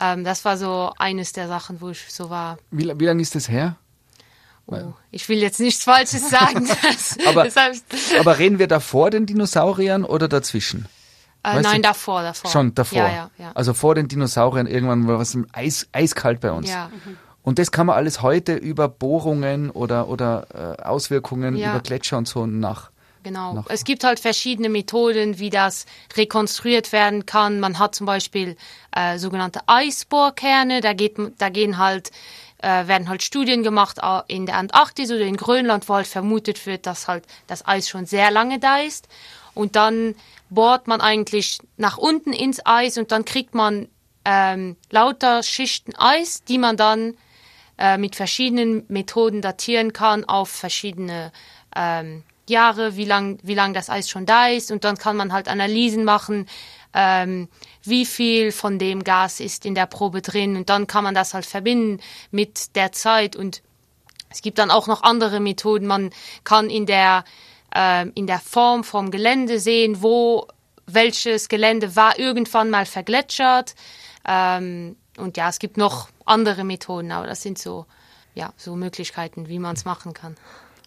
Ähm, 0.00 0.24
das 0.24 0.44
war 0.44 0.56
so 0.56 0.92
eines 0.98 1.32
der 1.32 1.48
Sachen, 1.48 1.80
wo 1.80 1.90
ich 1.90 2.12
so 2.12 2.30
war. 2.30 2.58
Wie, 2.70 2.92
wie 2.98 3.04
lange 3.06 3.22
ist 3.22 3.34
das 3.34 3.48
her? 3.48 3.76
Oh, 4.66 4.94
ich 5.10 5.28
will 5.28 5.38
jetzt 5.38 5.60
nichts 5.60 5.84
Falsches 5.84 6.30
sagen. 6.30 6.66
aber, 7.26 7.46
aber, 8.18 8.38
reden 8.38 8.58
wir 8.58 8.66
da 8.66 8.80
vor 8.80 9.10
den 9.10 9.26
Dinosauriern 9.26 10.04
oder 10.04 10.26
dazwischen? 10.26 10.88
Äh, 11.44 11.60
nein, 11.60 11.82
du? 11.82 11.88
davor, 11.88 12.22
davor. 12.22 12.50
Schon 12.50 12.74
davor. 12.74 12.98
Ja, 12.98 13.08
ja, 13.08 13.30
ja. 13.36 13.52
Also 13.54 13.74
vor 13.74 13.94
den 13.94 14.08
Dinosauriern 14.08 14.66
irgendwann 14.66 15.06
war 15.06 15.20
es 15.20 15.36
Eis, 15.52 15.86
eiskalt 15.92 16.40
bei 16.40 16.50
uns. 16.50 16.70
Mhm. 16.70 17.18
Und 17.42 17.58
das 17.58 17.70
kann 17.70 17.86
man 17.86 17.96
alles 17.96 18.22
heute 18.22 18.54
über 18.54 18.88
Bohrungen 18.88 19.68
oder, 19.68 20.08
oder 20.08 20.78
äh, 20.78 20.82
Auswirkungen 20.82 21.56
über 21.56 21.80
Gletscher 21.80 22.16
und 22.16 22.26
so 22.26 22.46
nach. 22.46 22.90
Genau. 23.24 23.54
Nach 23.54 23.66
es 23.68 23.84
gibt 23.84 24.04
halt 24.04 24.20
verschiedene 24.20 24.68
Methoden, 24.68 25.38
wie 25.38 25.50
das 25.50 25.86
rekonstruiert 26.16 26.92
werden 26.92 27.26
kann. 27.26 27.58
Man 27.58 27.78
hat 27.78 27.94
zum 27.94 28.06
Beispiel 28.06 28.56
äh, 28.94 29.18
sogenannte 29.18 29.60
Eisbohrkerne. 29.66 30.80
Da, 30.80 30.92
geht, 30.92 31.16
da 31.38 31.48
gehen 31.48 31.78
halt 31.78 32.12
äh, 32.58 32.86
werden 32.86 33.08
halt 33.08 33.22
Studien 33.22 33.62
gemacht 33.62 33.98
in 34.28 34.46
der 34.46 34.56
Antarktis 34.56 35.10
oder 35.10 35.22
in 35.22 35.36
Grönland, 35.36 35.88
wo 35.88 35.94
halt 35.94 36.06
vermutet 36.06 36.64
wird, 36.66 36.86
dass 36.86 37.08
halt 37.08 37.24
das 37.46 37.66
Eis 37.66 37.88
schon 37.88 38.06
sehr 38.06 38.30
lange 38.30 38.58
da 38.58 38.78
ist. 38.78 39.08
Und 39.54 39.74
dann 39.74 40.14
bohrt 40.50 40.86
man 40.86 41.00
eigentlich 41.00 41.58
nach 41.76 41.98
unten 41.98 42.32
ins 42.32 42.64
Eis 42.64 42.98
und 42.98 43.10
dann 43.10 43.24
kriegt 43.24 43.54
man 43.54 43.88
ähm, 44.24 44.76
lauter 44.90 45.42
Schichten 45.42 45.94
Eis, 45.96 46.44
die 46.44 46.58
man 46.58 46.76
dann 46.76 47.16
äh, 47.78 47.98
mit 47.98 48.16
verschiedenen 48.16 48.84
Methoden 48.88 49.42
datieren 49.42 49.92
kann 49.92 50.24
auf 50.24 50.48
verschiedene 50.48 51.32
ähm, 51.76 52.22
Jahre, 52.48 52.96
wie 52.96 53.04
lang, 53.04 53.38
wie 53.42 53.54
lang 53.54 53.74
das 53.74 53.90
Eis 53.90 54.08
schon 54.08 54.26
da 54.26 54.48
ist. 54.48 54.70
Und 54.70 54.84
dann 54.84 54.98
kann 54.98 55.16
man 55.16 55.32
halt 55.32 55.48
Analysen 55.48 56.04
machen, 56.04 56.46
ähm, 56.94 57.48
wie 57.82 58.06
viel 58.06 58.52
von 58.52 58.78
dem 58.78 59.04
Gas 59.04 59.40
ist 59.40 59.66
in 59.66 59.74
der 59.74 59.86
Probe 59.86 60.22
drin 60.22 60.56
und 60.56 60.70
dann 60.70 60.86
kann 60.86 61.04
man 61.04 61.14
das 61.14 61.34
halt 61.34 61.44
verbinden 61.44 62.00
mit 62.30 62.76
der 62.76 62.92
Zeit 62.92 63.36
und 63.36 63.62
es 64.30 64.42
gibt 64.42 64.58
dann 64.58 64.70
auch 64.70 64.86
noch 64.86 65.02
andere 65.02 65.38
Methoden. 65.38 65.86
Man 65.86 66.10
kann 66.42 66.70
in 66.70 66.86
der 66.86 67.24
äh, 67.74 68.08
in 68.10 68.26
der 68.26 68.40
Form 68.40 68.84
vom 68.84 69.10
Gelände 69.10 69.60
sehen, 69.60 70.02
wo 70.02 70.48
welches 70.86 71.48
Gelände 71.48 71.94
war 71.96 72.18
irgendwann 72.18 72.70
mal 72.70 72.86
vergletschert. 72.86 73.74
Ähm, 74.26 74.96
und 75.16 75.36
ja, 75.36 75.48
es 75.48 75.58
gibt 75.58 75.76
noch 75.76 76.08
andere 76.24 76.64
Methoden, 76.64 77.12
aber 77.12 77.26
das 77.26 77.42
sind 77.42 77.58
so 77.58 77.86
ja 78.34 78.52
so 78.56 78.74
Möglichkeiten, 78.74 79.48
wie 79.48 79.58
man 79.58 79.76
es 79.76 79.84
machen 79.84 80.14
kann. 80.14 80.36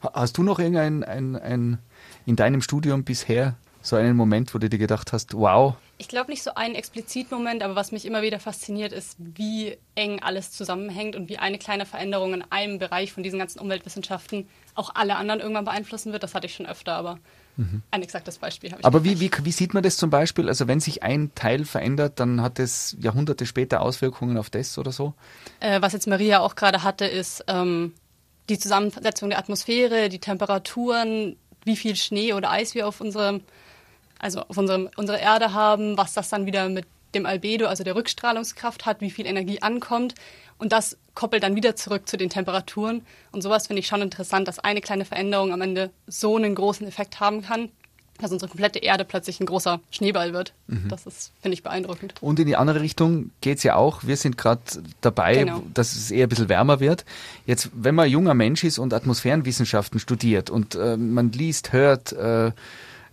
Hast 0.02 0.38
du 0.38 0.44
noch 0.44 0.60
irgendein 0.60 1.04
ein, 1.04 1.36
ein, 1.36 1.80
in 2.26 2.36
deinem 2.36 2.62
Studium 2.62 3.04
bisher 3.04 3.56
so 3.82 3.96
einen 3.96 4.16
Moment, 4.16 4.54
wo 4.54 4.60
du 4.60 4.70
dir 4.70 4.78
gedacht 4.78 5.14
hast, 5.14 5.34
wow, 5.34 5.76
ich 6.00 6.08
glaube 6.08 6.30
nicht 6.30 6.44
so 6.44 6.54
einen 6.54 6.76
expliziten 6.76 7.36
Moment, 7.36 7.64
aber 7.64 7.76
was 7.76 7.92
mich 7.92 8.06
immer 8.06 8.22
wieder 8.22 8.40
fasziniert, 8.40 8.94
ist, 8.94 9.16
wie 9.18 9.78
eng 9.96 10.20
alles 10.22 10.52
zusammenhängt 10.52 11.16
und 11.16 11.28
wie 11.28 11.40
eine 11.40 11.58
kleine 11.58 11.86
Veränderung 11.86 12.36
in 12.36 12.44
einem 12.52 12.78
Bereich 12.78 13.12
von 13.12 13.24
diesen 13.24 13.40
ganzen 13.40 13.60
Umweltwissenschaften 13.60 14.48
auch 14.76 14.92
alle 14.94 15.16
anderen 15.16 15.40
irgendwann 15.40 15.66
beeinflussen 15.66 16.12
wird. 16.12 16.22
Das 16.22 16.36
hatte 16.36 16.46
ich 16.46 16.54
schon 16.54 16.68
öfter, 16.68 16.94
aber 16.94 17.18
mhm. 17.56 17.82
ein 17.90 18.04
exaktes 18.04 18.38
Beispiel 18.38 18.72
habe 18.72 18.82
ich. 18.82 18.86
Aber 18.86 19.04
wie, 19.04 19.20
wie, 19.20 19.32
wie 19.42 19.52
sieht 19.52 19.74
man 19.74 19.82
das 19.82 19.98
zum 19.98 20.12
Beispiel? 20.12 20.48
Also 20.48 20.68
wenn 20.68 20.80
sich 20.80 21.02
ein 21.02 21.32
Teil 21.34 21.66
verändert, 21.66 22.20
dann 22.20 22.42
hat 22.42 22.60
es 22.60 22.96
Jahrhunderte 23.00 23.48
später 23.48 23.82
Auswirkungen 23.82 24.38
auf 24.38 24.52
das 24.52 24.78
oder 24.78 24.92
so? 24.92 25.16
Äh, 25.60 25.82
was 25.82 25.94
jetzt 25.94 26.08
Maria 26.08 26.42
auch 26.42 26.54
gerade 26.54 26.84
hatte, 26.84 27.06
ist 27.06 27.44
ähm, 27.48 27.94
die 28.50 28.60
Zusammensetzung 28.60 29.30
der 29.30 29.40
Atmosphäre, 29.40 30.10
die 30.10 30.20
Temperaturen, 30.20 31.36
wie 31.66 31.76
viel 31.76 31.96
Schnee 31.96 32.34
oder 32.34 32.52
Eis 32.52 32.76
wir 32.76 32.88
auf 32.88 33.02
unserem 33.02 33.42
also 34.20 34.42
auf 34.42 34.58
unserem, 34.58 34.90
unserer 34.96 35.20
Erde 35.20 35.54
haben, 35.54 35.98
was 35.98 36.14
das 36.14 36.30
dann 36.30 36.46
wieder 36.46 36.70
mit 36.70 36.86
dem 37.16 37.26
Albedo, 37.26 37.68
also 37.68 37.84
der 37.84 37.96
Rückstrahlungskraft 37.96 38.86
hat, 38.86 39.02
wie 39.02 39.12
viel 39.12 39.26
Energie 39.26 39.62
ankommt. 39.62 40.16
Und 40.58 40.72
das 40.72 40.98
koppelt 41.14 41.44
dann 41.44 41.56
wieder 41.56 41.76
zurück 41.76 42.08
zu 42.08 42.18
den 42.18 42.30
Temperaturen. 42.30 43.06
Und 43.32 43.42
sowas 43.42 43.68
finde 43.68 43.80
ich 43.80 43.88
schon 43.88 44.02
interessant, 44.02 44.48
dass 44.48 44.60
eine 44.60 44.82
kleine 44.82 45.06
Veränderung 45.06 45.54
am 45.54 45.62
Ende 45.62 45.92
so 46.08 46.36
einen 46.36 46.56
großen 46.56 46.88
Effekt 46.88 47.20
haben 47.20 47.44
kann, 47.44 47.70
dass 48.20 48.32
unsere 48.32 48.50
komplette 48.50 48.80
Erde 48.80 49.06
plötzlich 49.06 49.40
ein 49.40 49.46
großer 49.46 49.80
Schneeball 49.92 50.34
wird. 50.34 50.54
Mhm. 50.68 50.90
Das 50.90 51.06
ist, 51.06 51.32
finde 51.42 51.54
ich, 51.54 51.64
beeindruckend. 51.64 52.16
Und 52.22 52.40
in 52.40 52.48
die 52.48 52.56
andere 52.56 52.82
Richtung 52.82 53.32
geht 53.42 53.58
es 53.58 53.64
ja 53.64 53.76
auch. 53.76 54.04
Wir 54.04 54.18
sind 54.18 54.38
gerade 54.38 54.62
dabei, 55.02 55.36
genau. 55.36 55.64
dass 55.74 55.96
es 55.96 56.12
eher 56.12 56.28
ein 56.28 56.30
bisschen 56.30 56.50
wärmer 56.50 56.80
wird. 56.80 57.06
Jetzt, 57.46 57.70
wenn 57.74 57.96
man 57.96 58.10
junger 58.10 58.34
Mensch 58.34 58.64
ist 58.64 58.80
und 58.80 58.94
Atmosphärenwissenschaften 58.94 60.00
studiert 60.00 60.50
und 60.50 60.76
äh, 60.76 60.98
man 60.98 61.32
liest, 61.32 61.74
hört, 61.74 62.14
äh, 62.14 62.52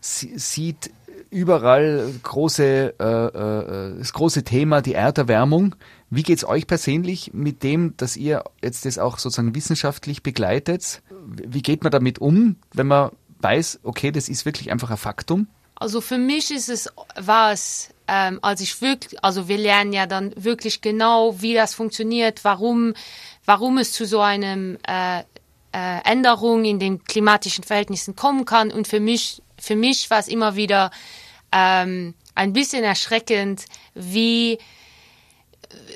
sieht 0.00 0.90
überall 1.30 2.12
große, 2.23 2.94
äh, 2.99 3.04
äh, 3.04 3.99
das 3.99 4.12
große 4.12 4.44
Thema, 4.44 4.82
die 4.82 4.94
Erderwärmung. 4.94 5.75
Wie 6.08 6.23
geht 6.23 6.38
es 6.38 6.46
euch 6.46 6.68
persönlich 6.68 7.32
mit 7.34 7.64
dem, 7.64 7.96
dass 7.96 8.16
ihr 8.16 8.44
jetzt 8.62 8.84
das 8.87 8.99
auch 8.99 9.18
sozusagen 9.18 9.54
wissenschaftlich 9.54 10.23
begleitet? 10.23 11.02
Wie 11.26 11.62
geht 11.62 11.82
man 11.82 11.90
damit 11.90 12.20
um, 12.20 12.56
wenn 12.73 12.87
man 12.87 13.11
weiß, 13.40 13.80
okay, 13.82 14.10
das 14.10 14.28
ist 14.28 14.44
wirklich 14.44 14.70
einfach 14.70 14.90
ein 14.90 14.96
Faktum? 14.96 15.48
Also 15.76 16.00
für 16.00 16.18
mich 16.18 16.50
ist 16.50 16.68
es, 16.68 16.88
war 17.16 17.52
es, 17.52 17.90
ähm, 18.06 18.38
als 18.42 18.60
ich 18.60 18.80
wirklich, 18.80 19.22
also 19.24 19.48
wir 19.48 19.58
lernen 19.58 19.92
ja 19.92 20.06
dann 20.06 20.32
wirklich 20.36 20.80
genau, 20.80 21.40
wie 21.40 21.54
das 21.54 21.74
funktioniert, 21.74 22.44
warum, 22.44 22.94
warum 23.44 23.78
es 23.78 23.92
zu 23.92 24.06
so 24.06 24.20
einem 24.20 24.78
äh, 24.86 25.20
äh, 25.20 25.24
Änderung 26.04 26.64
in 26.64 26.78
den 26.78 27.02
klimatischen 27.04 27.64
Verhältnissen 27.64 28.14
kommen 28.14 28.44
kann. 28.44 28.70
Und 28.70 28.86
für 28.86 29.00
mich 29.00 29.42
für 29.58 29.76
mich 29.76 30.10
war 30.10 30.18
es 30.18 30.28
immer 30.28 30.56
wieder 30.56 30.90
ähm, 31.52 32.14
ein 32.34 32.52
bisschen 32.52 32.84
erschreckend, 32.84 33.64
wie 33.94 34.58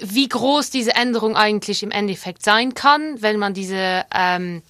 wie 0.02 0.28
groß 0.28 0.70
diese 0.70 0.94
Änderung 0.94 1.36
eigentlich 1.36 1.82
im 1.82 1.90
Endeffekt 1.90 2.42
sein 2.42 2.74
kann, 2.74 3.20
wenn 3.22 3.38
man 3.38 3.54
diese 3.54 4.04
ähm, 4.12 4.62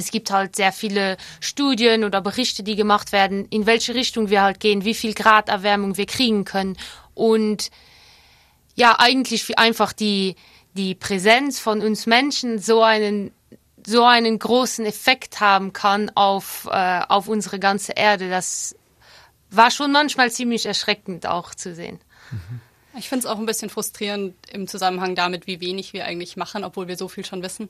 es 0.00 0.10
gibt 0.10 0.30
halt 0.30 0.56
sehr 0.56 0.72
viele 0.72 1.16
Studien 1.40 2.04
oder 2.04 2.20
Berichte, 2.20 2.62
die 2.62 2.76
gemacht 2.76 3.12
werden, 3.12 3.46
in 3.50 3.66
welche 3.66 3.94
Richtung 3.94 4.30
wir 4.30 4.42
halt 4.42 4.60
gehen, 4.60 4.84
wie 4.84 4.94
viel 4.94 5.14
Grad 5.14 5.48
Erwärmung 5.48 5.96
wir 5.96 6.06
kriegen 6.06 6.44
können. 6.44 6.76
Und 7.14 7.70
ja, 8.74 8.96
eigentlich 8.98 9.58
einfach 9.58 9.92
die, 9.92 10.36
die 10.74 10.94
Präsenz 10.94 11.60
von 11.60 11.80
uns 11.80 12.06
Menschen 12.06 12.58
so 12.58 12.82
einen 12.82 13.32
so 13.86 14.04
einen 14.04 14.38
großen 14.38 14.84
Effekt 14.84 15.40
haben 15.40 15.72
kann 15.72 16.10
auf, 16.14 16.68
äh, 16.70 17.00
auf 17.08 17.28
unsere 17.28 17.58
ganze 17.58 17.92
Erde. 17.92 18.28
Das 18.28 18.76
war 19.50 19.70
schon 19.70 19.90
manchmal 19.90 20.30
ziemlich 20.30 20.66
erschreckend 20.66 21.26
auch 21.26 21.54
zu 21.54 21.74
sehen. 21.74 21.98
Ich 22.98 23.08
finde 23.08 23.26
es 23.26 23.32
auch 23.32 23.38
ein 23.38 23.46
bisschen 23.46 23.70
frustrierend 23.70 24.34
im 24.52 24.66
Zusammenhang 24.66 25.14
damit, 25.14 25.46
wie 25.46 25.60
wenig 25.60 25.92
wir 25.92 26.04
eigentlich 26.04 26.36
machen, 26.36 26.64
obwohl 26.64 26.88
wir 26.88 26.96
so 26.96 27.08
viel 27.08 27.24
schon 27.24 27.42
wissen. 27.42 27.68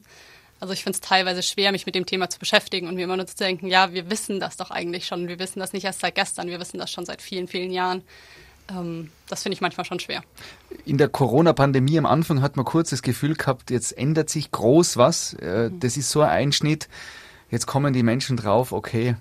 Also 0.60 0.74
ich 0.74 0.84
finde 0.84 0.96
es 0.96 1.00
teilweise 1.00 1.42
schwer, 1.42 1.72
mich 1.72 1.86
mit 1.86 1.94
dem 1.94 2.06
Thema 2.06 2.28
zu 2.28 2.38
beschäftigen 2.38 2.86
und 2.86 2.94
mir 2.94 3.04
immer 3.04 3.16
nur 3.16 3.26
zu 3.26 3.36
denken, 3.36 3.66
ja, 3.66 3.92
wir 3.92 4.10
wissen 4.10 4.40
das 4.40 4.58
doch 4.58 4.70
eigentlich 4.70 5.06
schon. 5.06 5.26
Wir 5.26 5.38
wissen 5.38 5.58
das 5.58 5.72
nicht 5.72 5.84
erst 5.84 6.00
seit 6.00 6.14
gestern, 6.14 6.48
wir 6.48 6.60
wissen 6.60 6.78
das 6.78 6.92
schon 6.92 7.06
seit 7.06 7.22
vielen, 7.22 7.48
vielen 7.48 7.70
Jahren. 7.70 8.02
Ähm, 8.70 9.10
das 9.28 9.42
finde 9.42 9.54
ich 9.54 9.62
manchmal 9.62 9.86
schon 9.86 10.00
schwer. 10.00 10.22
In 10.84 10.98
der 10.98 11.08
Corona-Pandemie 11.08 11.98
am 11.98 12.06
Anfang 12.06 12.42
hat 12.42 12.56
man 12.56 12.66
kurz 12.66 12.90
das 12.90 13.02
Gefühl 13.02 13.34
gehabt, 13.34 13.70
jetzt 13.70 13.96
ändert 13.96 14.28
sich 14.28 14.50
groß 14.50 14.98
was. 14.98 15.32
Äh, 15.34 15.70
das 15.80 15.96
ist 15.96 16.10
so 16.10 16.20
ein 16.20 16.28
Einschnitt. 16.28 16.88
Jetzt 17.50 17.66
kommen 17.66 17.92
die 17.92 18.04
Menschen 18.04 18.36
drauf, 18.36 18.70
okay, 18.70 19.16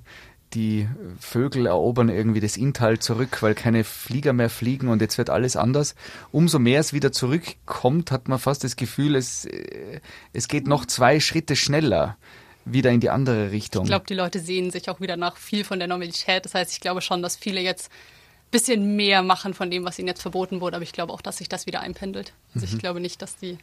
die 0.53 0.88
Vögel 1.20 1.68
erobern 1.68 2.10
irgendwie 2.10 2.39
das 2.39 2.58
Inntal 2.58 3.00
zurück, 3.00 3.41
weil 3.41 3.56
keine 3.56 3.84
Flieger 3.84 4.34
mehr 4.34 4.50
fliegen 4.50 4.88
und 4.88 5.01
jetzt 5.01 5.18
wird 5.18 5.29
alles 5.29 5.56
anders. 5.56 5.96
Umso 6.32 6.60
mehr 6.60 6.79
es 6.79 6.94
wieder 6.94 7.12
zurückkommt, 7.12 8.12
hat 8.12 8.27
man 8.27 8.39
fast 8.39 8.63
das 8.63 8.75
Gefühl, 8.75 9.15
es, 9.15 9.46
äh, 9.46 10.00
es 10.34 10.48
geht 10.48 10.68
noch 10.68 10.86
zwei 10.86 11.20
Schritte 11.20 11.56
schneller 11.56 12.18
wieder 12.65 12.91
in 12.91 13.00
die 13.00 13.10
andere 13.10 13.51
Richtung. 13.51 13.84
Ich 13.84 13.89
glaube, 13.89 14.06
die 14.08 14.13
Leute 14.13 14.39
sehen 14.39 14.72
sich 14.72 14.89
auch 14.89 15.01
wieder 15.01 15.18
nach 15.18 15.38
viel 15.38 15.63
von 15.63 15.79
der 15.79 15.88
Normalität. 15.88 16.46
Das 16.46 16.53
heißt, 16.53 16.72
ich 16.72 16.79
glaube 16.79 17.01
schon, 17.01 17.22
dass 17.22 17.36
viele 17.36 17.62
jetzt 17.62 17.91
ein 17.91 18.51
bisschen 18.51 18.96
mehr 18.96 19.24
machen 19.24 19.53
von 19.53 19.72
dem, 19.72 19.86
was 19.86 20.00
ihnen 20.00 20.08
jetzt 20.08 20.22
verboten 20.22 20.62
wurde. 20.62 20.75
Aber 20.75 20.84
ich 20.84 20.94
glaube 20.94 21.13
auch, 21.13 21.22
dass 21.22 21.38
sich 21.38 21.50
das 21.50 21.65
wieder 21.65 21.82
einpendelt. 21.82 22.34
Also 22.53 22.68
mhm. 22.68 22.74
ich 22.74 22.79
glaube 22.79 23.00
nicht, 23.00 23.22
dass 23.22 23.38
die 23.38 23.58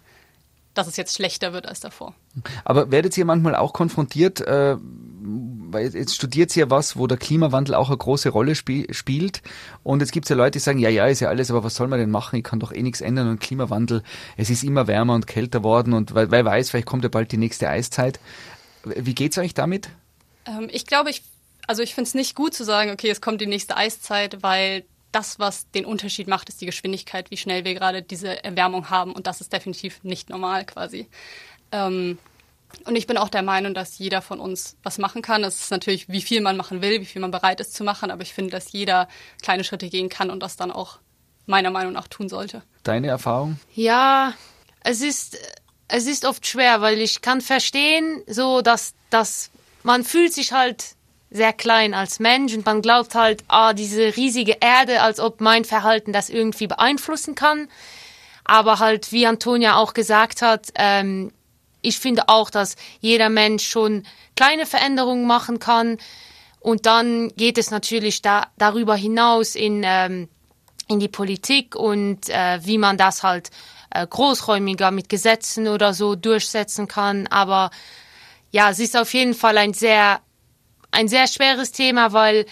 dass 0.77 0.87
es 0.87 0.97
jetzt 0.97 1.15
schlechter 1.15 1.53
wird 1.53 1.67
als 1.67 1.81
davor. 1.81 2.15
Aber 2.65 2.91
werdet 2.91 3.17
ihr 3.17 3.25
manchmal 3.25 3.55
auch 3.55 3.73
konfrontiert, 3.73 4.41
äh, 4.41 4.77
weil 4.79 5.95
jetzt 5.95 6.15
studiert 6.15 6.55
ihr 6.57 6.65
ja 6.65 6.71
was, 6.71 6.97
wo 6.97 7.07
der 7.07 7.17
Klimawandel 7.17 7.75
auch 7.75 7.89
eine 7.89 7.97
große 7.97 8.29
Rolle 8.29 8.55
spiel 8.55 8.93
spielt 8.93 9.43
und 9.83 10.01
jetzt 10.01 10.13
gibt 10.13 10.27
es 10.27 10.31
ja 10.31 10.37
Leute, 10.37 10.53
die 10.53 10.59
sagen, 10.59 10.79
ja, 10.79 10.89
ja, 10.89 11.07
ist 11.07 11.21
ja 11.21 11.29
alles, 11.29 11.51
aber 11.51 11.65
was 11.65 11.75
soll 11.75 11.89
man 11.89 11.99
denn 11.99 12.11
machen? 12.11 12.37
Ich 12.37 12.45
kann 12.45 12.61
doch 12.61 12.73
eh 12.73 12.83
nichts 12.83 13.01
ändern 13.01 13.29
und 13.29 13.41
Klimawandel, 13.41 14.03
es 14.37 14.51
ist 14.51 14.63
immer 14.63 14.87
wärmer 14.87 15.15
und 15.15 15.27
kälter 15.27 15.63
worden 15.63 15.93
und 15.93 16.15
wer 16.15 16.45
weiß, 16.45 16.71
vielleicht 16.71 16.87
kommt 16.87 17.05
ja 17.05 17.09
bald 17.09 17.33
die 17.33 17.39
nächste 17.39 17.69
Eiszeit. 17.69 18.21
Wie 18.85 19.15
geht's 19.15 19.39
euch 19.39 19.55
damit? 19.55 19.89
Ähm, 20.47 20.69
ich 20.71 20.87
glaube, 20.87 21.11
ich, 21.11 21.23
also 21.67 21.83
ich 21.83 21.95
finde 21.95 22.09
es 22.09 22.15
nicht 22.15 22.35
gut 22.35 22.55
zu 22.55 22.65
sagen, 22.65 22.91
okay, 22.91 23.11
es 23.11 23.21
kommt 23.21 23.41
die 23.41 23.47
nächste 23.47 23.77
Eiszeit, 23.77 24.43
weil 24.43 24.85
das, 25.17 25.39
was 25.39 25.71
den 25.71 25.87
Unterschied 25.87 26.29
macht, 26.29 26.51
ist 26.51 26.61
die 26.61 26.67
Geschwindigkeit, 26.67 27.31
wie 27.31 27.39
schnell 27.39 27.65
wir 27.65 27.73
gerade 27.73 28.03
diese 28.03 28.45
Erwärmung 28.45 28.91
haben. 28.91 29.13
Und 29.13 29.27
das 29.27 29.41
ist 29.41 29.51
definitiv 29.51 30.05
nicht 30.05 30.29
normal 30.29 30.67
quasi. 30.67 31.09
Ähm, 31.73 32.19
und 32.85 32.97
ich 32.97 33.07
bin 33.07 33.17
auch 33.17 33.31
der 33.31 33.43
Meinung, 33.43 33.73
dass 33.73 33.99
jeder 33.99 34.21
von 34.21 34.39
uns 34.41 34.77
was 34.83 34.99
machen 34.99 35.23
kann. 35.23 35.43
Es 35.43 35.59
ist 35.61 35.71
natürlich, 35.71 36.11
wie 36.11 36.21
viel 36.21 36.43
man 36.43 36.59
machen 36.59 36.83
will, 36.83 37.01
wie 37.01 37.07
viel 37.07 37.23
man 37.23 37.31
bereit 37.31 37.61
ist 37.61 37.75
zu 37.75 37.83
machen. 37.83 38.11
Aber 38.11 38.21
ich 38.23 38.35
finde, 38.35 38.51
dass 38.51 38.73
jeder 38.73 39.09
kleine 39.41 39.65
Schritte 39.65 39.89
gehen 39.89 40.11
kann 40.11 40.29
und 40.29 40.41
das 40.41 40.57
dann 40.57 40.71
auch 40.71 40.99
meiner 41.47 41.71
Meinung 41.71 41.95
nach 41.95 42.09
tun 42.09 42.29
sollte. 42.29 42.63
Deine 42.83 43.07
Erfahrung? 43.07 43.59
Ja, 43.75 44.35
es 44.81 45.01
ist, 45.01 45.39
es 45.89 46.07
ist 46.07 46.27
oft 46.27 46.47
schwer, 46.47 46.83
weil 46.83 47.01
ich 47.01 47.23
kann 47.23 47.41
verstehen, 47.41 48.23
so 48.27 48.61
dass, 48.61 48.93
dass 49.09 49.51
man 49.83 50.05
fühlt 50.05 50.35
sich 50.35 50.53
halt 50.53 50.97
sehr 51.31 51.53
klein 51.53 51.95
als 51.95 52.19
Mensch 52.21 52.55
und 52.55 52.65
man 52.65 52.83
glaubt 52.83 53.15
halt, 53.15 53.43
ah, 53.49 53.73
diese 53.73 54.17
riesige 54.17 54.59
Erde, 54.61 55.03
als 55.03 55.21
ob 55.21 55.41
mein 55.41 55.65
Verhalten 55.65 56.13
das 56.13 56.31
irgendwie 56.31 56.67
beeinflussen 56.67 57.35
kann. 57.35 57.69
Aber 58.45 58.79
halt, 58.79 59.11
wie 59.11 59.27
Antonia 59.27 59.77
auch 59.77 59.93
gesagt 59.93 60.41
hat, 60.41 60.69
ähm, 60.77 61.33
ich 61.83 61.99
finde 61.99 62.29
auch, 62.29 62.51
dass 62.51 62.77
jeder 63.01 63.29
Mensch 63.29 63.67
schon 63.67 64.05
kleine 64.37 64.67
Veränderungen 64.67 65.27
machen 65.27 65.59
kann. 65.59 65.99
Und 66.61 66.87
dann 66.87 67.29
geht 67.37 67.59
es 67.59 67.71
natürlich 67.71 68.23
da, 68.23 68.47
darüber 68.57 68.97
hinaus 68.97 69.55
in, 69.55 69.83
ähm, 69.85 70.29
in 70.89 71.01
die 71.01 71.09
Politik 71.09 71.77
und 71.77 72.29
äh, 72.29 72.61
wie 72.65 72.79
man 72.79 72.97
das 72.97 73.23
halt 73.23 73.51
äh, 73.91 74.07
großräumiger 74.07 74.91
mit 74.91 75.09
Gesetzen 75.09 75.69
oder 75.69 75.95
so 75.95 76.17
durchsetzen 76.17 76.89
kann. 76.89 77.27
Aber 77.29 77.71
ja, 78.51 78.71
es 78.71 78.79
ist 78.79 78.97
auf 78.97 79.13
jeden 79.15 79.35
Fall 79.35 79.59
ein 79.59 79.75
sehr 79.75 80.21
ein 80.91 81.09
sehr 81.09 81.27
schweres 81.27 81.73
Thema, 81.73 82.13
weil 82.13 82.47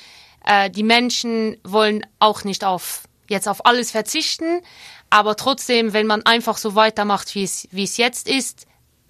äh, 0.44 0.70
die 0.70 0.82
Menschen 0.82 1.56
wollen 1.64 2.06
auch 2.18 2.44
nicht 2.44 2.64
auf 2.64 3.02
jetzt 3.28 3.48
auf 3.48 3.64
alles 3.64 3.90
verzichten, 3.90 4.60
aber 5.08 5.36
trotzdem, 5.36 5.92
wenn 5.92 6.06
man 6.06 6.26
einfach 6.26 6.58
so 6.58 6.74
weitermacht, 6.74 7.34
wie 7.34 7.44
es 7.44 7.68
wie 7.70 7.84
es 7.84 7.96
jetzt 7.96 8.28
ist, 8.28 8.66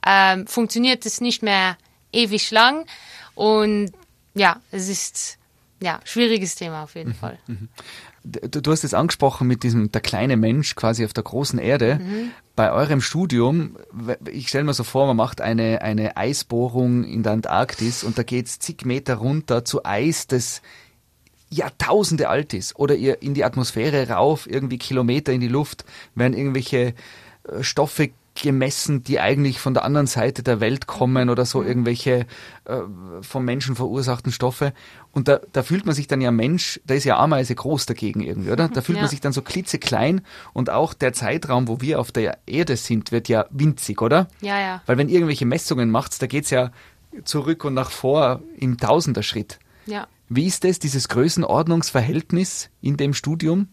ähm, 0.06 0.46
funktioniert 0.46 1.04
es 1.06 1.20
nicht 1.20 1.42
mehr 1.42 1.76
ewig 2.12 2.50
lang 2.50 2.86
und 3.34 3.92
ja, 4.34 4.60
es 4.70 4.88
ist 4.88 5.38
ja 5.80 6.00
schwieriges 6.04 6.54
Thema 6.54 6.84
auf 6.84 6.94
jeden 6.94 7.10
mhm. 7.10 7.14
Fall. 7.14 7.38
Du, 8.26 8.70
hast 8.70 8.84
es 8.84 8.94
angesprochen 8.94 9.46
mit 9.46 9.62
diesem 9.62 9.92
der 9.92 10.00
kleine 10.00 10.38
Mensch 10.38 10.74
quasi 10.76 11.04
auf 11.04 11.12
der 11.12 11.24
großen 11.24 11.58
Erde. 11.58 11.98
Mhm. 12.00 12.30
Bei 12.56 12.72
eurem 12.72 13.02
Studium, 13.02 13.76
ich 14.30 14.48
stelle 14.48 14.64
mir 14.64 14.72
so 14.72 14.82
vor, 14.82 15.06
man 15.06 15.16
macht 15.16 15.42
eine, 15.42 15.82
eine 15.82 16.16
Eisbohrung 16.16 17.04
in 17.04 17.22
der 17.22 17.32
Antarktis 17.32 18.02
und 18.02 18.16
da 18.16 18.22
geht's 18.22 18.58
zig 18.58 18.86
Meter 18.86 19.16
runter 19.16 19.66
zu 19.66 19.84
Eis, 19.84 20.26
das 20.26 20.62
Jahrtausende 21.50 22.30
alt 22.30 22.54
ist. 22.54 22.76
Oder 22.76 22.96
ihr 22.96 23.20
in 23.22 23.34
die 23.34 23.44
Atmosphäre 23.44 24.08
rauf, 24.08 24.48
irgendwie 24.48 24.78
Kilometer 24.78 25.32
in 25.32 25.42
die 25.42 25.48
Luft, 25.48 25.84
werden 26.14 26.32
irgendwelche 26.32 26.94
äh, 27.48 27.62
Stoffe 27.62 28.10
gemessen, 28.34 29.04
die 29.04 29.20
eigentlich 29.20 29.60
von 29.60 29.74
der 29.74 29.84
anderen 29.84 30.06
Seite 30.06 30.42
der 30.42 30.60
Welt 30.60 30.86
kommen 30.86 31.30
oder 31.30 31.44
so 31.44 31.60
mhm. 31.60 31.68
irgendwelche 31.68 32.26
äh, 32.64 32.80
vom 33.20 33.44
Menschen 33.44 33.76
verursachten 33.76 34.32
Stoffe. 34.32 34.72
Und 35.12 35.28
da, 35.28 35.40
da 35.52 35.62
fühlt 35.62 35.86
man 35.86 35.94
sich 35.94 36.08
dann 36.08 36.20
ja 36.20 36.32
Mensch, 36.32 36.80
da 36.84 36.94
ist 36.94 37.04
ja 37.04 37.16
Ameise 37.16 37.54
groß 37.54 37.86
dagegen 37.86 38.20
irgendwie, 38.20 38.50
oder? 38.50 38.68
Da 38.68 38.82
fühlt 38.82 38.96
ja. 38.96 39.02
man 39.02 39.10
sich 39.10 39.20
dann 39.20 39.32
so 39.32 39.42
klitzeklein 39.42 40.22
und 40.52 40.70
auch 40.70 40.94
der 40.94 41.12
Zeitraum, 41.12 41.68
wo 41.68 41.80
wir 41.80 42.00
auf 42.00 42.10
der 42.10 42.38
Erde 42.46 42.76
sind, 42.76 43.12
wird 43.12 43.28
ja 43.28 43.46
winzig, 43.50 44.02
oder? 44.02 44.26
Ja, 44.40 44.58
ja. 44.58 44.82
Weil 44.86 44.98
wenn 44.98 45.08
irgendwelche 45.08 45.46
Messungen 45.46 45.90
macht, 45.90 46.20
da 46.20 46.26
geht's 46.26 46.50
ja 46.50 46.72
zurück 47.24 47.64
und 47.64 47.74
nach 47.74 47.90
vor 47.90 48.42
im 48.56 48.78
Tausenderschritt. 48.78 49.60
Ja. 49.86 50.08
Wie 50.28 50.46
ist 50.46 50.64
das, 50.64 50.80
dieses 50.80 51.08
Größenordnungsverhältnis 51.08 52.70
in 52.80 52.96
dem 52.96 53.14
Studium? 53.14 53.68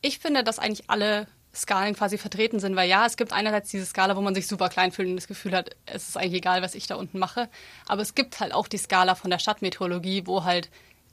Ich 0.00 0.18
finde, 0.18 0.42
dass 0.42 0.58
eigentlich 0.58 0.90
alle 0.90 1.28
Skalen 1.54 1.94
quasi 1.94 2.16
vertreten 2.16 2.60
sind, 2.60 2.76
weil 2.76 2.88
ja, 2.88 3.04
es 3.04 3.16
gibt 3.16 3.32
einerseits 3.32 3.70
diese 3.70 3.84
Skala, 3.84 4.16
wo 4.16 4.22
man 4.22 4.34
sich 4.34 4.46
super 4.46 4.68
klein 4.68 4.90
fühlt 4.90 5.08
und 5.08 5.16
das 5.16 5.28
Gefühl 5.28 5.54
hat, 5.54 5.76
es 5.84 6.08
ist 6.08 6.16
eigentlich 6.16 6.34
egal, 6.34 6.62
was 6.62 6.74
ich 6.74 6.86
da 6.86 6.94
unten 6.94 7.18
mache, 7.18 7.48
aber 7.86 8.00
es 8.02 8.14
gibt 8.14 8.40
halt 8.40 8.54
auch 8.54 8.68
die 8.68 8.78
Skala 8.78 9.14
von 9.14 9.30
der 9.30 9.38
Stadtmeteorologie, 9.38 10.26
wo 10.26 10.44
halt 10.44 10.70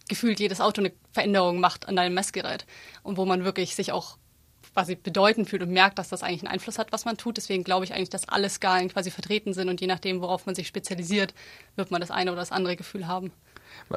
gefühlt 0.07 0.39
jedes 0.39 0.61
Auto 0.61 0.81
eine 0.81 0.93
Veränderung 1.11 1.59
macht 1.59 1.87
an 1.87 1.95
deinem 1.95 2.13
Messgerät 2.13 2.65
und 3.03 3.17
wo 3.17 3.25
man 3.25 3.43
wirklich 3.43 3.75
sich 3.75 3.91
auch 3.91 4.17
quasi 4.73 4.95
bedeutend 4.95 5.49
fühlt 5.49 5.61
und 5.61 5.71
merkt, 5.71 5.99
dass 5.99 6.09
das 6.09 6.23
eigentlich 6.23 6.41
einen 6.41 6.53
Einfluss 6.53 6.79
hat, 6.79 6.91
was 6.91 7.05
man 7.05 7.17
tut. 7.17 7.37
Deswegen 7.37 7.63
glaube 7.63 7.85
ich 7.85 7.93
eigentlich, 7.93 8.09
dass 8.09 8.29
alle 8.29 8.49
Skalen 8.49 8.89
quasi 8.89 9.11
vertreten 9.11 9.53
sind 9.53 9.69
und 9.69 9.81
je 9.81 9.87
nachdem, 9.87 10.21
worauf 10.21 10.45
man 10.45 10.55
sich 10.55 10.67
spezialisiert, 10.67 11.33
wird 11.75 11.91
man 11.91 12.01
das 12.01 12.11
eine 12.11 12.31
oder 12.31 12.41
das 12.41 12.51
andere 12.51 12.75
Gefühl 12.75 13.07
haben. 13.07 13.31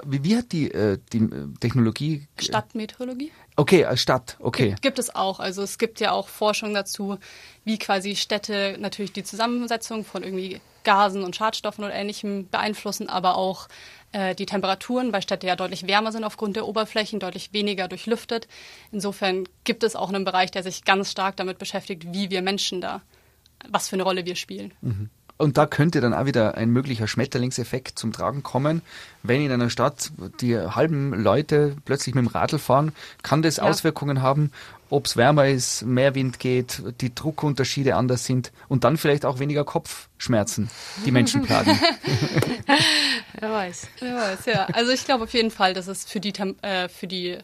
Wie, 0.04 0.24
wie 0.24 0.36
hat 0.36 0.52
die, 0.52 0.70
äh, 0.70 0.98
die 1.12 1.18
äh, 1.18 1.48
Technologie. 1.60 2.26
Stadtmeteorologie? 2.38 3.32
Okay, 3.56 3.84
als 3.84 4.00
Stadt, 4.00 4.36
okay. 4.40 4.70
Gibt, 4.70 4.82
gibt, 4.82 4.98
es 4.98 5.14
auch. 5.14 5.38
Also 5.38 5.62
es 5.62 5.78
gibt 5.78 6.00
ja 6.00 6.12
auch 6.12 6.28
Forschung 6.28 6.72
dazu, 6.72 7.18
wie 7.64 7.78
quasi 7.78 8.16
Städte 8.16 8.76
natürlich 8.78 9.12
die 9.12 9.24
Zusammensetzung 9.24 10.04
von 10.04 10.22
irgendwie 10.22 10.60
Gasen 10.84 11.22
und 11.22 11.36
Schadstoffen 11.36 11.84
oder 11.84 11.94
ähnlichem 11.94 12.48
beeinflussen, 12.48 13.08
aber 13.08 13.36
auch 13.36 13.68
äh, 14.12 14.34
die 14.34 14.46
Temperaturen, 14.46 15.12
weil 15.12 15.22
Städte 15.22 15.46
ja 15.46 15.56
deutlich 15.56 15.86
wärmer 15.86 16.12
sind 16.12 16.24
aufgrund 16.24 16.56
der 16.56 16.66
Oberflächen, 16.66 17.20
deutlich 17.20 17.52
weniger 17.52 17.88
durchlüftet. 17.88 18.48
Insofern 18.90 19.48
gibt 19.64 19.84
es 19.84 19.96
auch 19.96 20.08
einen 20.08 20.24
Bereich, 20.24 20.50
der 20.50 20.62
sich 20.62 20.84
ganz 20.84 21.10
stark 21.10 21.36
damit 21.36 21.58
beschäftigt, 21.58 22.06
wie 22.12 22.30
wir 22.30 22.42
Menschen 22.42 22.80
da, 22.80 23.02
was 23.68 23.88
für 23.88 23.96
eine 23.96 24.02
Rolle 24.02 24.24
wir 24.24 24.36
spielen. 24.36 24.72
Mhm. 24.80 25.10
Und 25.42 25.58
da 25.58 25.66
könnte 25.66 26.00
dann 26.00 26.14
auch 26.14 26.24
wieder 26.24 26.56
ein 26.56 26.70
möglicher 26.70 27.08
Schmetterlingseffekt 27.08 27.98
zum 27.98 28.12
Tragen 28.12 28.44
kommen. 28.44 28.80
Wenn 29.24 29.44
in 29.44 29.50
einer 29.50 29.70
Stadt 29.70 30.12
die 30.40 30.56
halben 30.56 31.12
Leute 31.12 31.74
plötzlich 31.84 32.14
mit 32.14 32.24
dem 32.24 32.28
Radl 32.28 32.60
fahren, 32.60 32.92
kann 33.24 33.42
das 33.42 33.56
ja. 33.56 33.64
Auswirkungen 33.64 34.22
haben, 34.22 34.52
ob 34.88 35.06
es 35.06 35.16
wärmer 35.16 35.48
ist, 35.48 35.82
mehr 35.82 36.14
Wind 36.14 36.38
geht, 36.38 36.80
die 37.00 37.12
Druckunterschiede 37.12 37.96
anders 37.96 38.24
sind 38.24 38.52
und 38.68 38.84
dann 38.84 38.96
vielleicht 38.96 39.24
auch 39.24 39.40
weniger 39.40 39.64
Kopfschmerzen, 39.64 40.70
die 41.04 41.10
Menschen 41.10 41.42
plagen. 41.46 41.76
Wer 43.40 43.50
weiß. 43.50 43.88
Wer 43.98 44.14
weiß, 44.14 44.46
ja. 44.46 44.66
Also 44.66 44.92
ich 44.92 45.04
glaube 45.04 45.24
auf 45.24 45.34
jeden 45.34 45.50
Fall, 45.50 45.74
dass 45.74 45.88
es 45.88 46.04
für 46.04 46.20
die, 46.20 46.34
äh, 46.62 46.88
für 46.88 47.08
die 47.08 47.38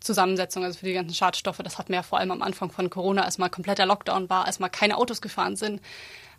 Zusammensetzung, 0.00 0.64
also 0.64 0.80
für 0.80 0.86
die 0.86 0.92
ganzen 0.92 1.14
Schadstoffe, 1.14 1.60
das 1.64 1.78
hatten 1.78 1.88
wir 1.88 1.96
ja 1.96 2.02
vor 2.02 2.18
allem 2.18 2.30
am 2.30 2.42
Anfang 2.42 2.70
von 2.70 2.90
Corona, 2.90 3.22
als 3.22 3.38
mal 3.38 3.48
kompletter 3.48 3.86
Lockdown 3.86 4.28
war, 4.28 4.44
als 4.44 4.58
mal 4.58 4.68
keine 4.68 4.98
Autos 4.98 5.22
gefahren 5.22 5.56
sind, 5.56 5.80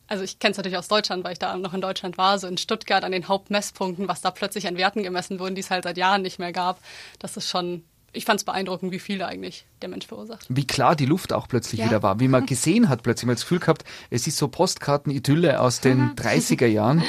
Also 0.09 0.23
ich 0.23 0.39
kenne 0.39 0.51
es 0.51 0.57
natürlich 0.57 0.77
aus 0.77 0.87
Deutschland, 0.87 1.23
weil 1.23 1.33
ich 1.33 1.39
da 1.39 1.55
noch 1.55 1.73
in 1.73 1.81
Deutschland 1.81 2.17
war, 2.17 2.37
so 2.39 2.47
in 2.47 2.57
Stuttgart 2.57 3.03
an 3.03 3.11
den 3.11 3.27
Hauptmesspunkten, 3.27 4.07
was 4.07 4.21
da 4.21 4.31
plötzlich 4.31 4.67
an 4.67 4.75
Werten 4.75 5.03
gemessen 5.03 5.39
wurden, 5.39 5.53
die 5.55 5.61
es 5.61 5.69
halt 5.69 5.83
seit 5.83 5.97
Jahren 5.97 6.23
nicht 6.23 6.39
mehr 6.39 6.51
gab. 6.51 6.79
Das 7.19 7.37
ist 7.37 7.47
schon, 7.47 7.83
ich 8.11 8.25
fand 8.25 8.39
es 8.39 8.43
beeindruckend, 8.43 8.91
wie 8.91 8.97
viele 8.99 9.27
eigentlich 9.27 9.65
der 9.83 9.89
Mensch 9.89 10.07
verursacht. 10.07 10.45
Wie 10.49 10.65
klar 10.65 10.95
die 10.95 11.05
Luft 11.05 11.31
auch 11.31 11.47
plötzlich 11.47 11.79
Ja. 11.81 11.85
wieder 11.85 12.01
war, 12.03 12.19
wie 12.19 12.27
man 12.27 12.47
gesehen 12.47 12.89
hat 12.89 13.03
plötzlich, 13.03 13.27
man 13.27 13.33
hat 13.33 13.37
das 13.37 13.43
Gefühl 13.45 13.59
gehabt, 13.59 13.83
es 14.09 14.25
ist 14.25 14.37
so 14.37 14.47
Postkarten-Idylle 14.47 15.61
aus 15.61 15.79
den 15.79 16.15
30er 16.15 16.65
Jahren, 16.67 17.03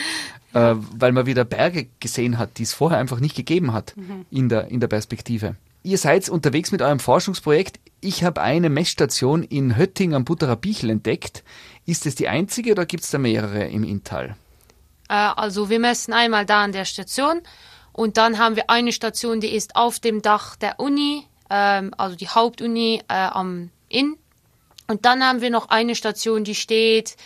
äh, 0.52 0.74
weil 0.76 1.12
man 1.12 1.24
wieder 1.26 1.44
Berge 1.46 1.88
gesehen 2.00 2.36
hat, 2.38 2.58
die 2.58 2.64
es 2.64 2.74
vorher 2.74 2.98
einfach 2.98 3.20
nicht 3.20 3.34
gegeben 3.34 3.72
hat 3.72 3.94
in, 4.30 4.48
der, 4.50 4.68
in 4.68 4.80
der 4.80 4.88
Perspektive. 4.88 5.56
Ihr 5.82 5.98
seid 5.98 6.28
unterwegs 6.28 6.72
mit 6.72 6.82
eurem 6.82 7.00
Forschungsprojekt. 7.00 7.80
Ich 8.00 8.22
habe 8.24 8.40
eine 8.42 8.68
Messstation 8.68 9.42
in 9.42 9.76
Hötting 9.76 10.14
am 10.14 10.24
Butterer 10.24 10.56
Bichel 10.56 10.90
entdeckt. 10.90 11.42
Ist 11.86 12.06
es 12.06 12.14
die 12.14 12.28
einzige 12.28 12.72
oder 12.72 12.86
gibt 12.86 13.04
es 13.04 13.10
da 13.10 13.18
mehrere 13.18 13.64
im 13.64 13.84
Inntal? 13.84 14.36
Äh, 15.08 15.14
also 15.14 15.70
wir 15.70 15.78
messen 15.78 16.12
einmal 16.12 16.44
da 16.44 16.62
an 16.62 16.72
der 16.72 16.84
Station 16.84 17.40
und 17.92 18.16
dann 18.16 18.38
haben 18.38 18.56
wir 18.56 18.70
eine 18.70 18.92
Station, 18.92 19.40
die 19.40 19.54
ist 19.54 19.76
auf 19.76 19.98
dem 19.98 20.22
Dach 20.22 20.56
der 20.56 20.78
Uni, 20.78 21.26
ähm, 21.48 21.92
also 21.96 22.16
die 22.16 22.28
Hauptuni 22.28 23.02
äh, 23.08 23.14
am 23.14 23.70
Inn. 23.88 24.16
Und 24.86 25.04
dann 25.04 25.22
haben 25.22 25.40
wir 25.40 25.50
noch 25.50 25.68
eine 25.68 25.94
Station, 25.94 26.44
die 26.44 26.54
steht 26.54 27.16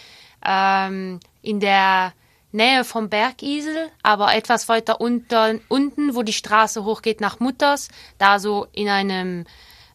ähm, 0.44 1.20
in 1.42 1.60
der 1.60 2.12
Nähe 2.54 2.84
vom 2.84 3.08
Bergisel, 3.08 3.90
aber 4.02 4.34
etwas 4.34 4.68
weiter 4.68 5.00
unter, 5.00 5.56
unten, 5.68 6.14
wo 6.14 6.22
die 6.22 6.32
Straße 6.32 6.84
hochgeht 6.84 7.20
nach 7.20 7.40
Mutters, 7.40 7.88
da 8.18 8.38
so 8.38 8.66
in 8.72 8.88
einem, 8.88 9.44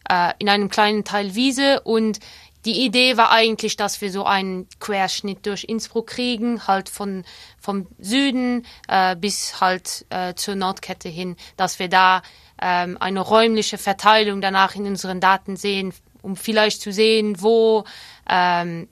äh, 0.08 0.32
in 0.38 0.48
einem 0.48 0.68
kleinen 0.68 1.04
Teil 1.04 1.34
Wiese. 1.34 1.80
Und 1.80 2.20
die 2.66 2.84
Idee 2.84 3.16
war 3.16 3.30
eigentlich, 3.30 3.76
dass 3.76 4.02
wir 4.02 4.12
so 4.12 4.24
einen 4.24 4.68
Querschnitt 4.78 5.46
durch 5.46 5.64
Innsbruck 5.64 6.08
kriegen, 6.08 6.66
halt 6.66 6.90
von, 6.90 7.24
vom 7.58 7.86
Süden 7.98 8.66
äh, 8.88 9.16
bis 9.16 9.62
halt 9.62 10.04
äh, 10.10 10.34
zur 10.34 10.54
Nordkette 10.54 11.08
hin, 11.08 11.36
dass 11.56 11.78
wir 11.78 11.88
da 11.88 12.20
ähm, 12.60 12.98
eine 13.00 13.20
räumliche 13.20 13.78
Verteilung 13.78 14.42
danach 14.42 14.74
in 14.74 14.86
unseren 14.86 15.20
Daten 15.20 15.56
sehen, 15.56 15.94
um 16.20 16.36
vielleicht 16.36 16.82
zu 16.82 16.92
sehen, 16.92 17.40
wo, 17.40 17.84
ähm, 18.28 18.88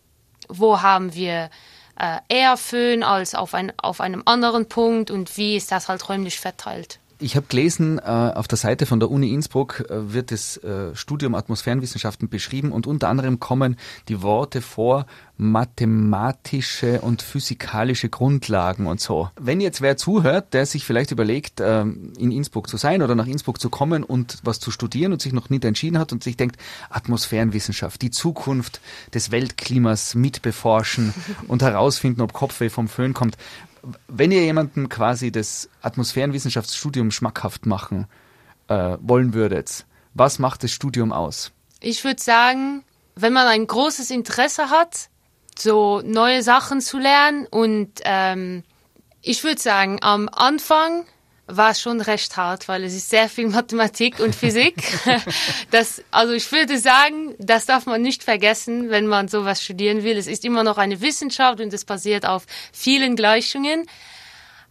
wo 0.48 0.80
haben 0.80 1.14
wir 1.14 1.50
äh, 1.98 2.18
eher 2.28 2.56
Föhn 2.56 3.02
als 3.02 3.34
auf, 3.34 3.54
ein, 3.54 3.72
auf 3.78 4.00
einem 4.00 4.22
anderen 4.24 4.68
Punkt 4.68 5.10
und 5.10 5.36
wie 5.36 5.56
ist 5.56 5.72
das 5.72 5.88
halt 5.88 6.08
räumlich 6.08 6.38
verteilt. 6.38 6.98
Ich 7.20 7.34
habe 7.34 7.46
gelesen, 7.48 7.98
äh, 7.98 8.02
auf 8.02 8.46
der 8.46 8.58
Seite 8.58 8.86
von 8.86 9.00
der 9.00 9.10
Uni 9.10 9.32
Innsbruck 9.32 9.84
äh, 9.90 10.12
wird 10.12 10.30
das 10.30 10.56
äh, 10.58 10.94
Studium 10.94 11.34
Atmosphärenwissenschaften 11.34 12.28
beschrieben 12.28 12.70
und 12.70 12.86
unter 12.86 13.08
anderem 13.08 13.40
kommen 13.40 13.76
die 14.06 14.22
Worte 14.22 14.62
vor 14.62 15.04
mathematische 15.36 17.00
und 17.00 17.22
physikalische 17.22 18.08
Grundlagen 18.08 18.86
und 18.86 19.00
so. 19.00 19.30
Wenn 19.40 19.60
jetzt 19.60 19.80
wer 19.80 19.96
zuhört, 19.96 20.52
der 20.52 20.66
sich 20.66 20.84
vielleicht 20.84 21.10
überlegt, 21.10 21.60
ähm, 21.60 22.12
in 22.18 22.30
Innsbruck 22.30 22.68
zu 22.68 22.76
sein 22.76 23.02
oder 23.02 23.16
nach 23.16 23.26
Innsbruck 23.26 23.60
zu 23.60 23.70
kommen 23.70 24.04
und 24.04 24.38
was 24.42 24.60
zu 24.60 24.70
studieren 24.70 25.12
und 25.12 25.22
sich 25.22 25.32
noch 25.32 25.50
nicht 25.50 25.64
entschieden 25.64 25.98
hat 25.98 26.12
und 26.12 26.22
sich 26.22 26.36
denkt, 26.36 26.56
Atmosphärenwissenschaft, 26.90 28.02
die 28.02 28.10
Zukunft 28.10 28.80
des 29.14 29.32
Weltklimas 29.32 30.14
mitbeforschen 30.14 31.14
und 31.48 31.62
herausfinden, 31.62 32.20
ob 32.20 32.32
Kopfweh 32.32 32.68
vom 32.68 32.88
Föhn 32.88 33.14
kommt. 33.14 33.36
Wenn 34.08 34.32
ihr 34.32 34.42
jemandem 34.42 34.88
quasi 34.88 35.30
das 35.30 35.68
Atmosphärenwissenschaftsstudium 35.82 37.10
schmackhaft 37.10 37.66
machen 37.66 38.06
äh, 38.68 38.96
wollen 39.00 39.34
würdet, 39.34 39.86
was 40.14 40.38
macht 40.38 40.62
das 40.64 40.72
Studium 40.72 41.12
aus? 41.12 41.52
Ich 41.80 42.04
würde 42.04 42.20
sagen, 42.20 42.84
wenn 43.14 43.32
man 43.32 43.46
ein 43.46 43.66
großes 43.66 44.10
Interesse 44.10 44.70
hat, 44.70 45.08
so 45.56 46.02
neue 46.04 46.42
Sachen 46.42 46.80
zu 46.80 46.98
lernen 46.98 47.46
und 47.46 48.00
ähm, 48.04 48.64
ich 49.22 49.42
würde 49.44 49.60
sagen, 49.60 49.98
am 50.00 50.28
Anfang 50.28 51.04
war 51.48 51.74
schon 51.74 52.00
recht 52.00 52.36
hart, 52.36 52.68
weil 52.68 52.84
es 52.84 52.94
ist 52.94 53.08
sehr 53.08 53.28
viel 53.28 53.48
Mathematik 53.48 54.20
und 54.20 54.34
Physik. 54.34 54.82
Das, 55.70 56.02
also 56.10 56.32
ich 56.32 56.50
würde 56.50 56.78
sagen, 56.78 57.34
das 57.38 57.66
darf 57.66 57.84
man 57.86 58.00
nicht 58.00 58.22
vergessen, 58.22 58.88
wenn 58.90 59.06
man 59.06 59.28
sowas 59.28 59.62
studieren 59.62 60.02
will. 60.02 60.16
Es 60.16 60.26
ist 60.26 60.44
immer 60.44 60.62
noch 60.62 60.78
eine 60.78 61.00
Wissenschaft 61.00 61.60
und 61.60 61.72
es 61.72 61.84
basiert 61.84 62.24
auf 62.24 62.46
vielen 62.72 63.16
Gleichungen. 63.16 63.86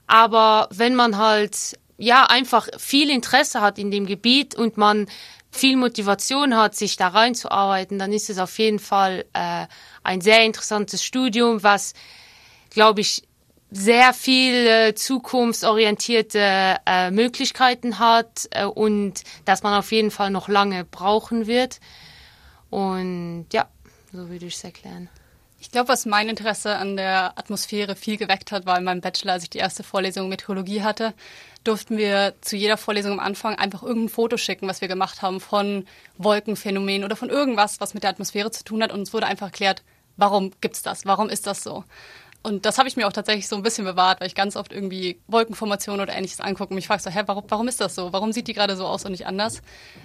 Aber 0.07 0.69
wenn 0.71 0.95
man 0.95 1.17
halt 1.17 1.77
ja 1.97 2.25
einfach 2.25 2.67
viel 2.77 3.09
Interesse 3.09 3.61
hat 3.61 3.77
in 3.77 3.91
dem 3.91 4.05
Gebiet 4.05 4.55
und 4.55 4.77
man 4.77 5.07
viel 5.51 5.77
Motivation 5.77 6.55
hat, 6.55 6.75
sich 6.75 6.95
da 6.95 7.09
reinzuarbeiten, 7.09 7.99
dann 7.99 8.13
ist 8.13 8.29
es 8.29 8.39
auf 8.39 8.57
jeden 8.59 8.79
Fall 8.79 9.25
äh, 9.33 9.67
ein 10.03 10.21
sehr 10.21 10.43
interessantes 10.43 11.03
Studium, 11.03 11.63
was, 11.63 11.93
glaube 12.69 13.01
ich, 13.01 13.23
sehr 13.69 14.13
viele 14.13 14.95
zukunftsorientierte 14.95 16.77
äh, 16.85 17.11
Möglichkeiten 17.11 17.99
hat 17.99 18.47
äh, 18.51 18.65
und 18.65 19.23
dass 19.45 19.63
man 19.63 19.73
auf 19.73 19.91
jeden 19.91 20.11
Fall 20.11 20.29
noch 20.29 20.47
lange 20.47 20.85
brauchen 20.85 21.47
wird. 21.47 21.79
Und 22.69 23.47
ja, 23.51 23.67
so 24.11 24.29
würde 24.29 24.45
ich 24.45 24.55
es 24.55 24.63
erklären. 24.63 25.09
Ich 25.59 25.71
glaube, 25.71 25.89
was 25.89 26.05
mein 26.05 26.29
Interesse 26.29 26.75
an 26.75 26.97
der 26.97 27.37
Atmosphäre 27.37 27.95
viel 27.95 28.17
geweckt 28.17 28.51
hat, 28.51 28.65
war 28.65 28.77
in 28.77 28.83
meinem 28.83 29.01
Bachelor, 29.01 29.33
als 29.33 29.43
ich 29.43 29.49
die 29.49 29.57
erste 29.57 29.83
Vorlesung 29.83 30.29
Meteorologie 30.29 30.83
hatte, 30.83 31.13
durften 31.63 31.97
wir 31.97 32.35
zu 32.41 32.55
jeder 32.55 32.77
Vorlesung 32.77 33.13
am 33.13 33.19
Anfang 33.19 33.55
einfach 33.55 33.81
irgendein 33.81 34.09
Foto 34.09 34.37
schicken, 34.37 34.67
was 34.67 34.81
wir 34.81 34.87
gemacht 34.87 35.21
haben 35.21 35.41
von 35.41 35.85
Wolkenphänomenen 36.17 37.03
oder 37.03 37.15
von 37.15 37.29
irgendwas, 37.29 37.81
was 37.81 37.95
mit 37.95 38.03
der 38.03 38.11
Atmosphäre 38.11 38.51
zu 38.51 38.63
tun 38.63 38.83
hat. 38.83 38.93
Und 38.93 38.99
uns 38.99 39.13
wurde 39.13 39.25
einfach 39.25 39.47
erklärt, 39.47 39.83
warum 40.15 40.51
gibt's 40.61 40.83
das? 40.83 41.05
Warum 41.05 41.27
ist 41.27 41.47
das 41.47 41.63
so? 41.63 41.83
Und 42.43 42.65
das 42.65 42.77
habe 42.77 42.87
ich 42.87 42.95
mir 42.95 43.07
auch 43.07 43.13
tatsächlich 43.13 43.47
so 43.47 43.55
ein 43.55 43.63
bisschen 43.63 43.83
bewahrt, 43.83 44.21
weil 44.21 44.27
ich 44.27 44.35
ganz 44.35 44.55
oft 44.55 44.71
irgendwie 44.71 45.19
Wolkenformationen 45.27 46.01
oder 46.01 46.13
ähnliches 46.13 46.39
angucke 46.39 46.69
und 46.69 46.75
mich 46.75 46.87
frage 46.87 47.01
so, 47.01 47.09
hä, 47.09 47.23
warum, 47.25 47.43
warum 47.49 47.67
ist 47.67 47.81
das 47.81 47.95
so? 47.95 48.13
Warum 48.13 48.31
sieht 48.31 48.47
die 48.47 48.53
gerade 48.53 48.75
so 48.77 48.85
aus 48.85 49.03
und 49.03 49.11
nicht 49.11 49.27
anders? 49.27 49.61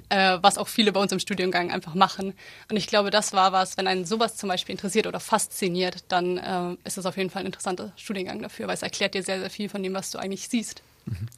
Äh, 0.09 0.39
was 0.41 0.59
auch 0.59 0.69
viele 0.69 0.93
bei 0.93 1.01
uns 1.01 1.13
im 1.13 1.21
Studiengang 1.21 1.71
einfach 1.71 1.95
machen. 1.95 2.35
Und 2.69 2.77
ich 2.77 2.89
glaube, 2.89 3.11
das 3.11 3.33
war 3.33 3.53
was, 3.53 3.77
wenn 3.77 3.87
einen 3.87 4.05
sowas 4.05 4.37
zum 4.37 4.49
Beispiel 4.49 4.73
interessiert 4.73 5.07
oder 5.07 5.21
fasziniert, 5.21 6.05
dann 6.09 6.39
äh, 6.39 6.77
ist 6.85 6.99
es 6.99 7.07
auf 7.07 7.17
jeden 7.17 7.31
Fall 7.31 7.43
ein 7.43 7.47
interessanter 7.47 7.93
Studiengang 7.97 8.43
dafür, 8.43 8.67
weil 8.67 8.75
es 8.75 8.83
erklärt 8.83 9.15
dir 9.15 9.23
sehr, 9.23 9.39
sehr 9.39 9.51
viel 9.51 9.69
von 9.69 9.83
dem, 9.83 9.95
was 9.95 10.11
du 10.11 10.19
eigentlich 10.19 10.49
siehst. 10.49 10.83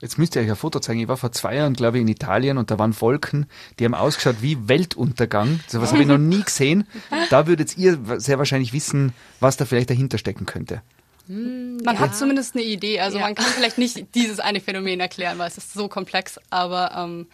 Jetzt 0.00 0.18
müsst 0.18 0.36
ihr 0.36 0.42
euch 0.42 0.50
ein 0.50 0.56
Foto 0.56 0.78
zeigen. 0.80 1.00
Ich 1.00 1.08
war 1.08 1.16
vor 1.16 1.32
zwei 1.32 1.56
Jahren, 1.56 1.72
glaube 1.74 1.96
ich, 1.98 2.02
in 2.02 2.08
Italien 2.08 2.58
und 2.58 2.70
da 2.70 2.78
waren 2.78 2.98
Wolken, 3.00 3.46
die 3.78 3.84
haben 3.84 3.94
ausgeschaut 3.94 4.36
wie 4.40 4.68
Weltuntergang. 4.68 5.60
So 5.68 5.80
was 5.80 5.92
habe 5.92 6.02
ich 6.02 6.08
noch 6.08 6.18
nie 6.18 6.42
gesehen. 6.42 6.86
Da 7.30 7.46
würdet 7.46 7.76
ihr 7.78 7.98
sehr 8.18 8.38
wahrscheinlich 8.38 8.72
wissen, 8.72 9.12
was 9.40 9.56
da 9.56 9.64
vielleicht 9.64 9.90
dahinter 9.90 10.18
stecken 10.18 10.44
könnte. 10.46 10.82
Man 11.26 11.98
hat 11.98 12.14
zumindest 12.14 12.54
eine 12.54 12.64
Idee. 12.64 13.00
Also 13.00 13.18
Ja. 13.18 13.24
man 13.24 13.34
kann 13.34 13.46
vielleicht 13.46 13.78
nicht 13.78 14.14
dieses 14.14 14.40
eine 14.40 14.60
Phänomen 14.60 15.00
erklären, 15.00 15.38
weil 15.38 15.48
es 15.48 15.56
ist 15.56 15.72
so 15.72 15.88
komplex, 15.88 16.38
aber 16.50 16.92
ähm, 16.96 17.26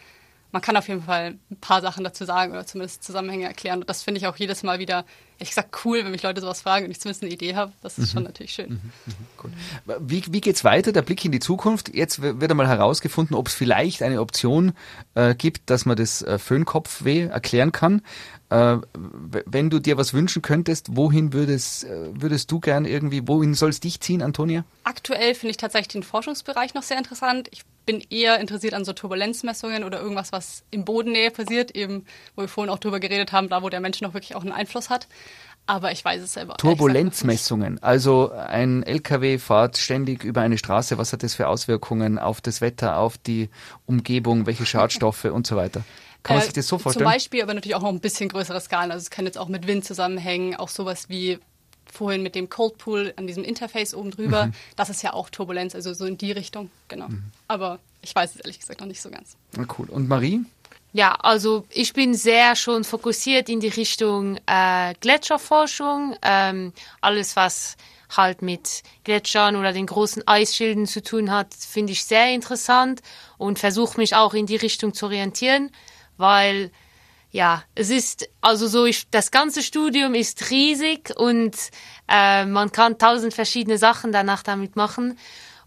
man 0.51 0.61
kann 0.61 0.77
auf 0.77 0.87
jeden 0.87 1.03
Fall 1.03 1.35
ein 1.49 1.55
paar 1.57 1.81
Sachen 1.81 2.03
dazu 2.03 2.25
sagen 2.25 2.51
oder 2.51 2.65
zumindest 2.65 3.03
Zusammenhänge 3.03 3.45
erklären. 3.45 3.81
Und 3.81 3.89
das 3.89 4.03
finde 4.03 4.19
ich 4.19 4.27
auch 4.27 4.35
jedes 4.35 4.63
Mal 4.63 4.79
wieder, 4.79 5.05
ehrlich 5.37 5.49
gesagt, 5.49 5.85
cool, 5.85 6.03
wenn 6.03 6.11
mich 6.11 6.23
Leute 6.23 6.41
sowas 6.41 6.61
fragen 6.61 6.85
und 6.85 6.91
ich 6.91 6.99
zumindest 6.99 7.23
eine 7.23 7.31
Idee 7.31 7.55
habe. 7.55 7.71
Das 7.81 7.97
ist 7.97 8.11
schon 8.11 8.23
natürlich 8.23 8.53
schön. 8.53 8.81
Gut. 9.37 9.51
Wie, 9.99 10.23
wie 10.29 10.41
geht's 10.41 10.63
weiter? 10.63 10.91
Der 10.91 11.01
Blick 11.01 11.23
in 11.23 11.31
die 11.31 11.39
Zukunft. 11.39 11.93
Jetzt 11.93 12.21
wird 12.21 12.51
einmal 12.51 12.67
herausgefunden, 12.67 13.35
ob 13.35 13.47
es 13.47 13.53
vielleicht 13.53 14.03
eine 14.03 14.19
Option 14.19 14.73
äh, 15.15 15.35
gibt, 15.35 15.69
dass 15.69 15.85
man 15.85 15.95
das 15.95 16.21
äh, 16.21 16.37
Föhnkopfweh 16.37 17.27
erklären 17.27 17.71
kann. 17.71 18.01
Äh, 18.49 18.77
wenn 18.93 19.69
du 19.69 19.79
dir 19.79 19.95
was 19.95 20.13
wünschen 20.13 20.41
könntest, 20.41 20.97
wohin 20.97 21.31
würdest, 21.31 21.85
äh, 21.85 22.09
würdest 22.13 22.51
du 22.51 22.59
gern 22.59 22.83
irgendwie, 22.83 23.25
wohin 23.25 23.53
soll 23.53 23.69
es 23.69 23.79
dich 23.79 24.01
ziehen, 24.01 24.21
Antonia? 24.21 24.65
Aktuell 24.83 25.35
finde 25.35 25.51
ich 25.51 25.57
tatsächlich 25.57 25.87
den 25.87 26.03
Forschungsbereich 26.03 26.73
noch 26.73 26.83
sehr 26.83 26.97
interessant. 26.97 27.47
Ich 27.51 27.63
bin 27.85 28.01
eher 28.09 28.39
interessiert 28.39 28.73
an 28.73 28.85
so 28.85 28.93
Turbulenzmessungen 28.93 29.83
oder 29.83 29.99
irgendwas, 30.01 30.31
was 30.31 30.63
im 30.71 30.85
Bodennähe 30.85 31.31
passiert, 31.31 31.71
eben, 31.75 32.05
wo 32.35 32.41
wir 32.43 32.47
vorhin 32.47 32.71
auch 32.71 32.79
drüber 32.79 32.99
geredet 32.99 33.31
haben, 33.31 33.49
da 33.49 33.61
wo 33.63 33.69
der 33.69 33.79
Mensch 33.79 34.01
noch 34.01 34.13
wirklich 34.13 34.35
auch 34.35 34.41
einen 34.41 34.51
Einfluss 34.51 34.89
hat. 34.89 35.07
Aber 35.67 35.91
ich 35.91 36.03
weiß 36.03 36.21
es 36.23 36.33
selber. 36.33 36.57
Turbulenzmessungen. 36.57 37.81
Also 37.83 38.31
ein 38.31 38.83
LKW 38.83 39.37
fährt 39.37 39.77
ständig 39.77 40.23
über 40.23 40.41
eine 40.41 40.57
Straße. 40.57 40.97
Was 40.97 41.13
hat 41.13 41.23
das 41.23 41.35
für 41.35 41.47
Auswirkungen 41.47 42.17
auf 42.19 42.41
das 42.41 42.61
Wetter, 42.61 42.97
auf 42.97 43.17
die 43.17 43.49
Umgebung, 43.85 44.45
welche 44.47 44.65
Schadstoffe 44.65 45.25
und 45.25 45.45
so 45.47 45.55
weiter? 45.55 45.83
Kann 46.23 46.35
man 46.37 46.41
Äh, 46.41 46.45
sich 46.45 46.53
das 46.53 46.67
so 46.67 46.77
Zum 46.77 46.83
vorstellen? 46.83 47.05
Beispiel, 47.09 47.41
aber 47.41 47.53
natürlich 47.53 47.75
auch 47.75 47.81
noch 47.81 47.89
ein 47.89 47.99
bisschen 47.99 48.29
größere 48.29 48.59
Skalen. 48.61 48.91
Also 48.91 49.03
es 49.03 49.09
kann 49.09 49.25
jetzt 49.25 49.37
auch 49.37 49.47
mit 49.49 49.67
Wind 49.67 49.85
zusammenhängen, 49.85 50.55
auch 50.55 50.69
sowas 50.69 51.09
wie 51.09 51.39
vorhin 51.91 52.23
mit 52.23 52.35
dem 52.35 52.49
Cold 52.49 52.77
Pool 52.77 53.13
an 53.17 53.27
diesem 53.27 53.43
Interface 53.43 53.93
oben 53.93 54.11
drüber. 54.11 54.47
Mhm. 54.47 54.53
Das 54.75 54.89
ist 54.89 55.03
ja 55.03 55.13
auch 55.13 55.29
Turbulenz, 55.29 55.75
also 55.75 55.93
so 55.93 56.05
in 56.05 56.17
die 56.17 56.31
Richtung, 56.31 56.71
genau. 56.87 57.07
Aber 57.47 57.79
ich 58.01 58.15
weiß 58.15 58.35
es 58.35 58.41
ehrlich 58.41 58.59
gesagt 58.59 58.79
noch 58.79 58.87
nicht 58.87 59.01
so 59.01 59.09
ganz. 59.09 59.35
Na 59.55 59.65
cool. 59.77 59.87
Und 59.89 60.07
Marie? 60.07 60.41
Ja, 60.93 61.15
also 61.15 61.65
ich 61.69 61.93
bin 61.93 62.13
sehr 62.13 62.55
schon 62.55 62.83
fokussiert 62.83 63.47
in 63.47 63.59
die 63.59 63.69
Richtung 63.69 64.37
äh, 64.45 64.93
Gletscherforschung. 64.99 66.15
Ähm, 66.21 66.73
alles, 66.99 67.35
was 67.35 67.77
halt 68.09 68.41
mit 68.41 68.83
Gletschern 69.05 69.55
oder 69.55 69.71
den 69.71 69.85
großen 69.85 70.27
Eisschilden 70.27 70.85
zu 70.87 71.01
tun 71.01 71.31
hat, 71.31 71.53
finde 71.53 71.93
ich 71.93 72.03
sehr 72.03 72.33
interessant 72.33 73.01
und 73.37 73.57
versuche 73.57 73.97
mich 73.97 74.15
auch 74.15 74.33
in 74.33 74.45
die 74.45 74.57
Richtung 74.57 74.93
zu 74.93 75.05
orientieren, 75.05 75.71
weil 76.17 76.71
ja, 77.31 77.63
es 77.75 77.89
ist 77.89 78.29
also 78.41 78.67
so, 78.67 78.85
ich, 78.85 79.09
das 79.09 79.31
ganze 79.31 79.63
Studium 79.63 80.13
ist 80.13 80.51
riesig 80.51 81.13
und 81.15 81.55
äh, 82.09 82.45
man 82.45 82.71
kann 82.71 82.97
tausend 82.97 83.33
verschiedene 83.33 83.77
Sachen 83.77 84.11
danach 84.11 84.43
damit 84.43 84.75
machen. 84.75 85.17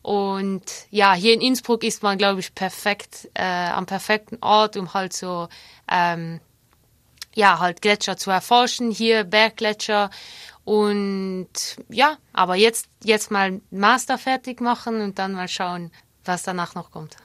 Und 0.03 0.65
ja, 0.91 1.15
hier 1.15 1.33
in 1.33 1.41
Innsbruck 1.41 1.83
ist 1.83 2.03
man, 2.03 2.19
glaube 2.19 2.41
ich, 2.41 2.55
perfekt 2.55 3.31
äh, 3.33 3.43
am 3.43 3.87
perfekten 3.87 4.37
Ort, 4.43 4.77
um 4.77 4.93
halt 4.93 5.15
so 5.15 5.49
ähm, 5.91 6.41
ja 7.35 7.59
halt 7.59 7.81
Gletscher 7.81 8.19
zu 8.19 8.31
erforschen. 8.31 8.91
Hier 8.91 9.25
Berggletscher 9.25 10.11
und 10.65 11.49
ja, 11.89 12.19
aber 12.35 12.57
jetzt 12.57 12.89
jetzt 13.03 13.31
mal 13.31 13.63
Master 13.71 14.19
fertig 14.19 14.61
machen 14.61 15.01
und 15.01 15.19
dann 15.19 15.33
mal 15.33 15.49
schauen, 15.49 15.91
was 16.27 16.43
danach 16.43 16.75
noch 16.75 16.91
kommt. 16.91 17.17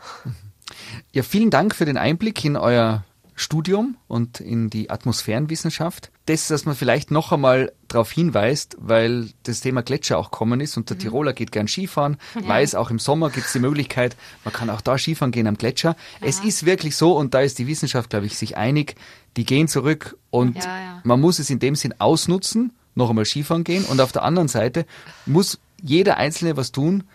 Ja, 1.11 1.23
vielen 1.23 1.49
Dank 1.49 1.73
für 1.73 1.85
den 1.85 1.97
Einblick 1.97 2.45
in 2.45 2.55
euer 2.55 3.03
Studium 3.39 3.95
und 4.07 4.41
in 4.41 4.69
die 4.69 4.89
Atmosphärenwissenschaft. 4.89 6.11
Das, 6.25 6.47
dass 6.47 6.65
man 6.65 6.75
vielleicht 6.75 7.09
noch 7.09 7.31
einmal 7.31 7.71
darauf 7.87 8.11
hinweist, 8.11 8.75
weil 8.79 9.29
das 9.43 9.61
Thema 9.61 9.81
Gletscher 9.81 10.17
auch 10.17 10.29
kommen 10.29 10.59
ist 10.59 10.75
und 10.75 10.89
der 10.89 10.97
mhm. 10.97 11.01
Tiroler 11.01 11.33
geht 11.33 11.51
gern 11.53 11.67
Skifahren, 11.67 12.17
ja. 12.35 12.47
weiß 12.47 12.75
auch 12.75 12.91
im 12.91 12.99
Sommer 12.99 13.29
gibt 13.29 13.47
es 13.47 13.53
die 13.53 13.59
Möglichkeit, 13.59 14.17
man 14.43 14.53
kann 14.53 14.69
auch 14.69 14.81
da 14.81 14.97
Skifahren 14.97 15.31
gehen 15.31 15.47
am 15.47 15.57
Gletscher. 15.57 15.95
Ja. 16.19 16.27
Es 16.27 16.41
ist 16.41 16.65
wirklich 16.65 16.97
so 16.97 17.15
und 17.15 17.33
da 17.33 17.39
ist 17.39 17.59
die 17.59 17.67
Wissenschaft, 17.67 18.09
glaube 18.09 18.25
ich, 18.25 18.37
sich 18.37 18.57
einig, 18.57 18.95
die 19.37 19.45
gehen 19.45 19.69
zurück 19.69 20.17
und 20.29 20.57
ja, 20.57 21.01
man 21.03 21.21
muss 21.21 21.39
es 21.39 21.49
in 21.49 21.59
dem 21.59 21.75
Sinn 21.75 21.95
ausnutzen, 21.97 22.73
noch 22.95 23.09
einmal 23.09 23.25
Skifahren 23.25 23.63
gehen 23.63 23.85
und 23.85 24.01
auf 24.01 24.11
der 24.11 24.23
anderen 24.23 24.49
Seite 24.49 24.85
muss 25.25 25.59
jeder 25.81 26.17
Einzelne 26.17 26.57
was 26.57 26.73
tun, 26.73 27.05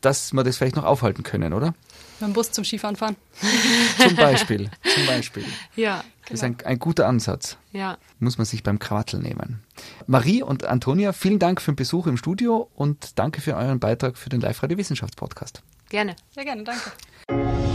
dass 0.00 0.32
wir 0.32 0.42
das 0.42 0.56
vielleicht 0.56 0.76
noch 0.76 0.84
aufhalten 0.84 1.22
können, 1.22 1.52
oder? 1.52 1.74
Mit 2.20 2.28
dem 2.28 2.32
Bus 2.32 2.50
zum 2.50 2.64
Skifahren 2.64 2.96
fahren. 2.96 3.16
zum 4.00 4.16
Beispiel. 4.16 4.70
Zum 4.94 5.06
Beispiel. 5.06 5.44
Ja. 5.76 5.98
Genau. 5.98 6.04
Das 6.22 6.32
ist 6.32 6.44
ein, 6.44 6.56
genau. 6.58 6.70
ein, 6.70 6.78
guter 6.78 7.06
Ansatz. 7.06 7.56
Ja. 7.72 7.96
Muss 8.18 8.38
man 8.38 8.44
sich 8.44 8.62
beim 8.62 8.78
Krawattel 8.78 9.20
nehmen. 9.20 9.62
Marie 10.06 10.42
und 10.42 10.64
Antonia, 10.64 11.12
vielen 11.12 11.38
Dank 11.38 11.62
für 11.62 11.72
den 11.72 11.76
Besuch 11.76 12.06
im 12.06 12.16
Studio 12.16 12.68
und 12.74 13.18
danke 13.18 13.40
für 13.40 13.56
euren 13.56 13.80
Beitrag 13.80 14.18
für 14.18 14.28
den 14.28 14.40
Live-Radio 14.40 14.76
Wissenschaftspodcast. 14.76 15.62
Gerne. 15.88 16.16
Sehr 16.34 16.44
gerne, 16.44 16.64
danke. 16.64 16.92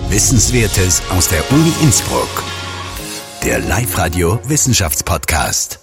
Wissenswertes 0.10 1.02
aus 1.10 1.30
der 1.30 1.50
Uni 1.52 1.72
Innsbruck. 1.82 2.44
Der 3.44 3.60
Live-Radio 3.60 4.40
Wissenschaftspodcast. 4.48 5.83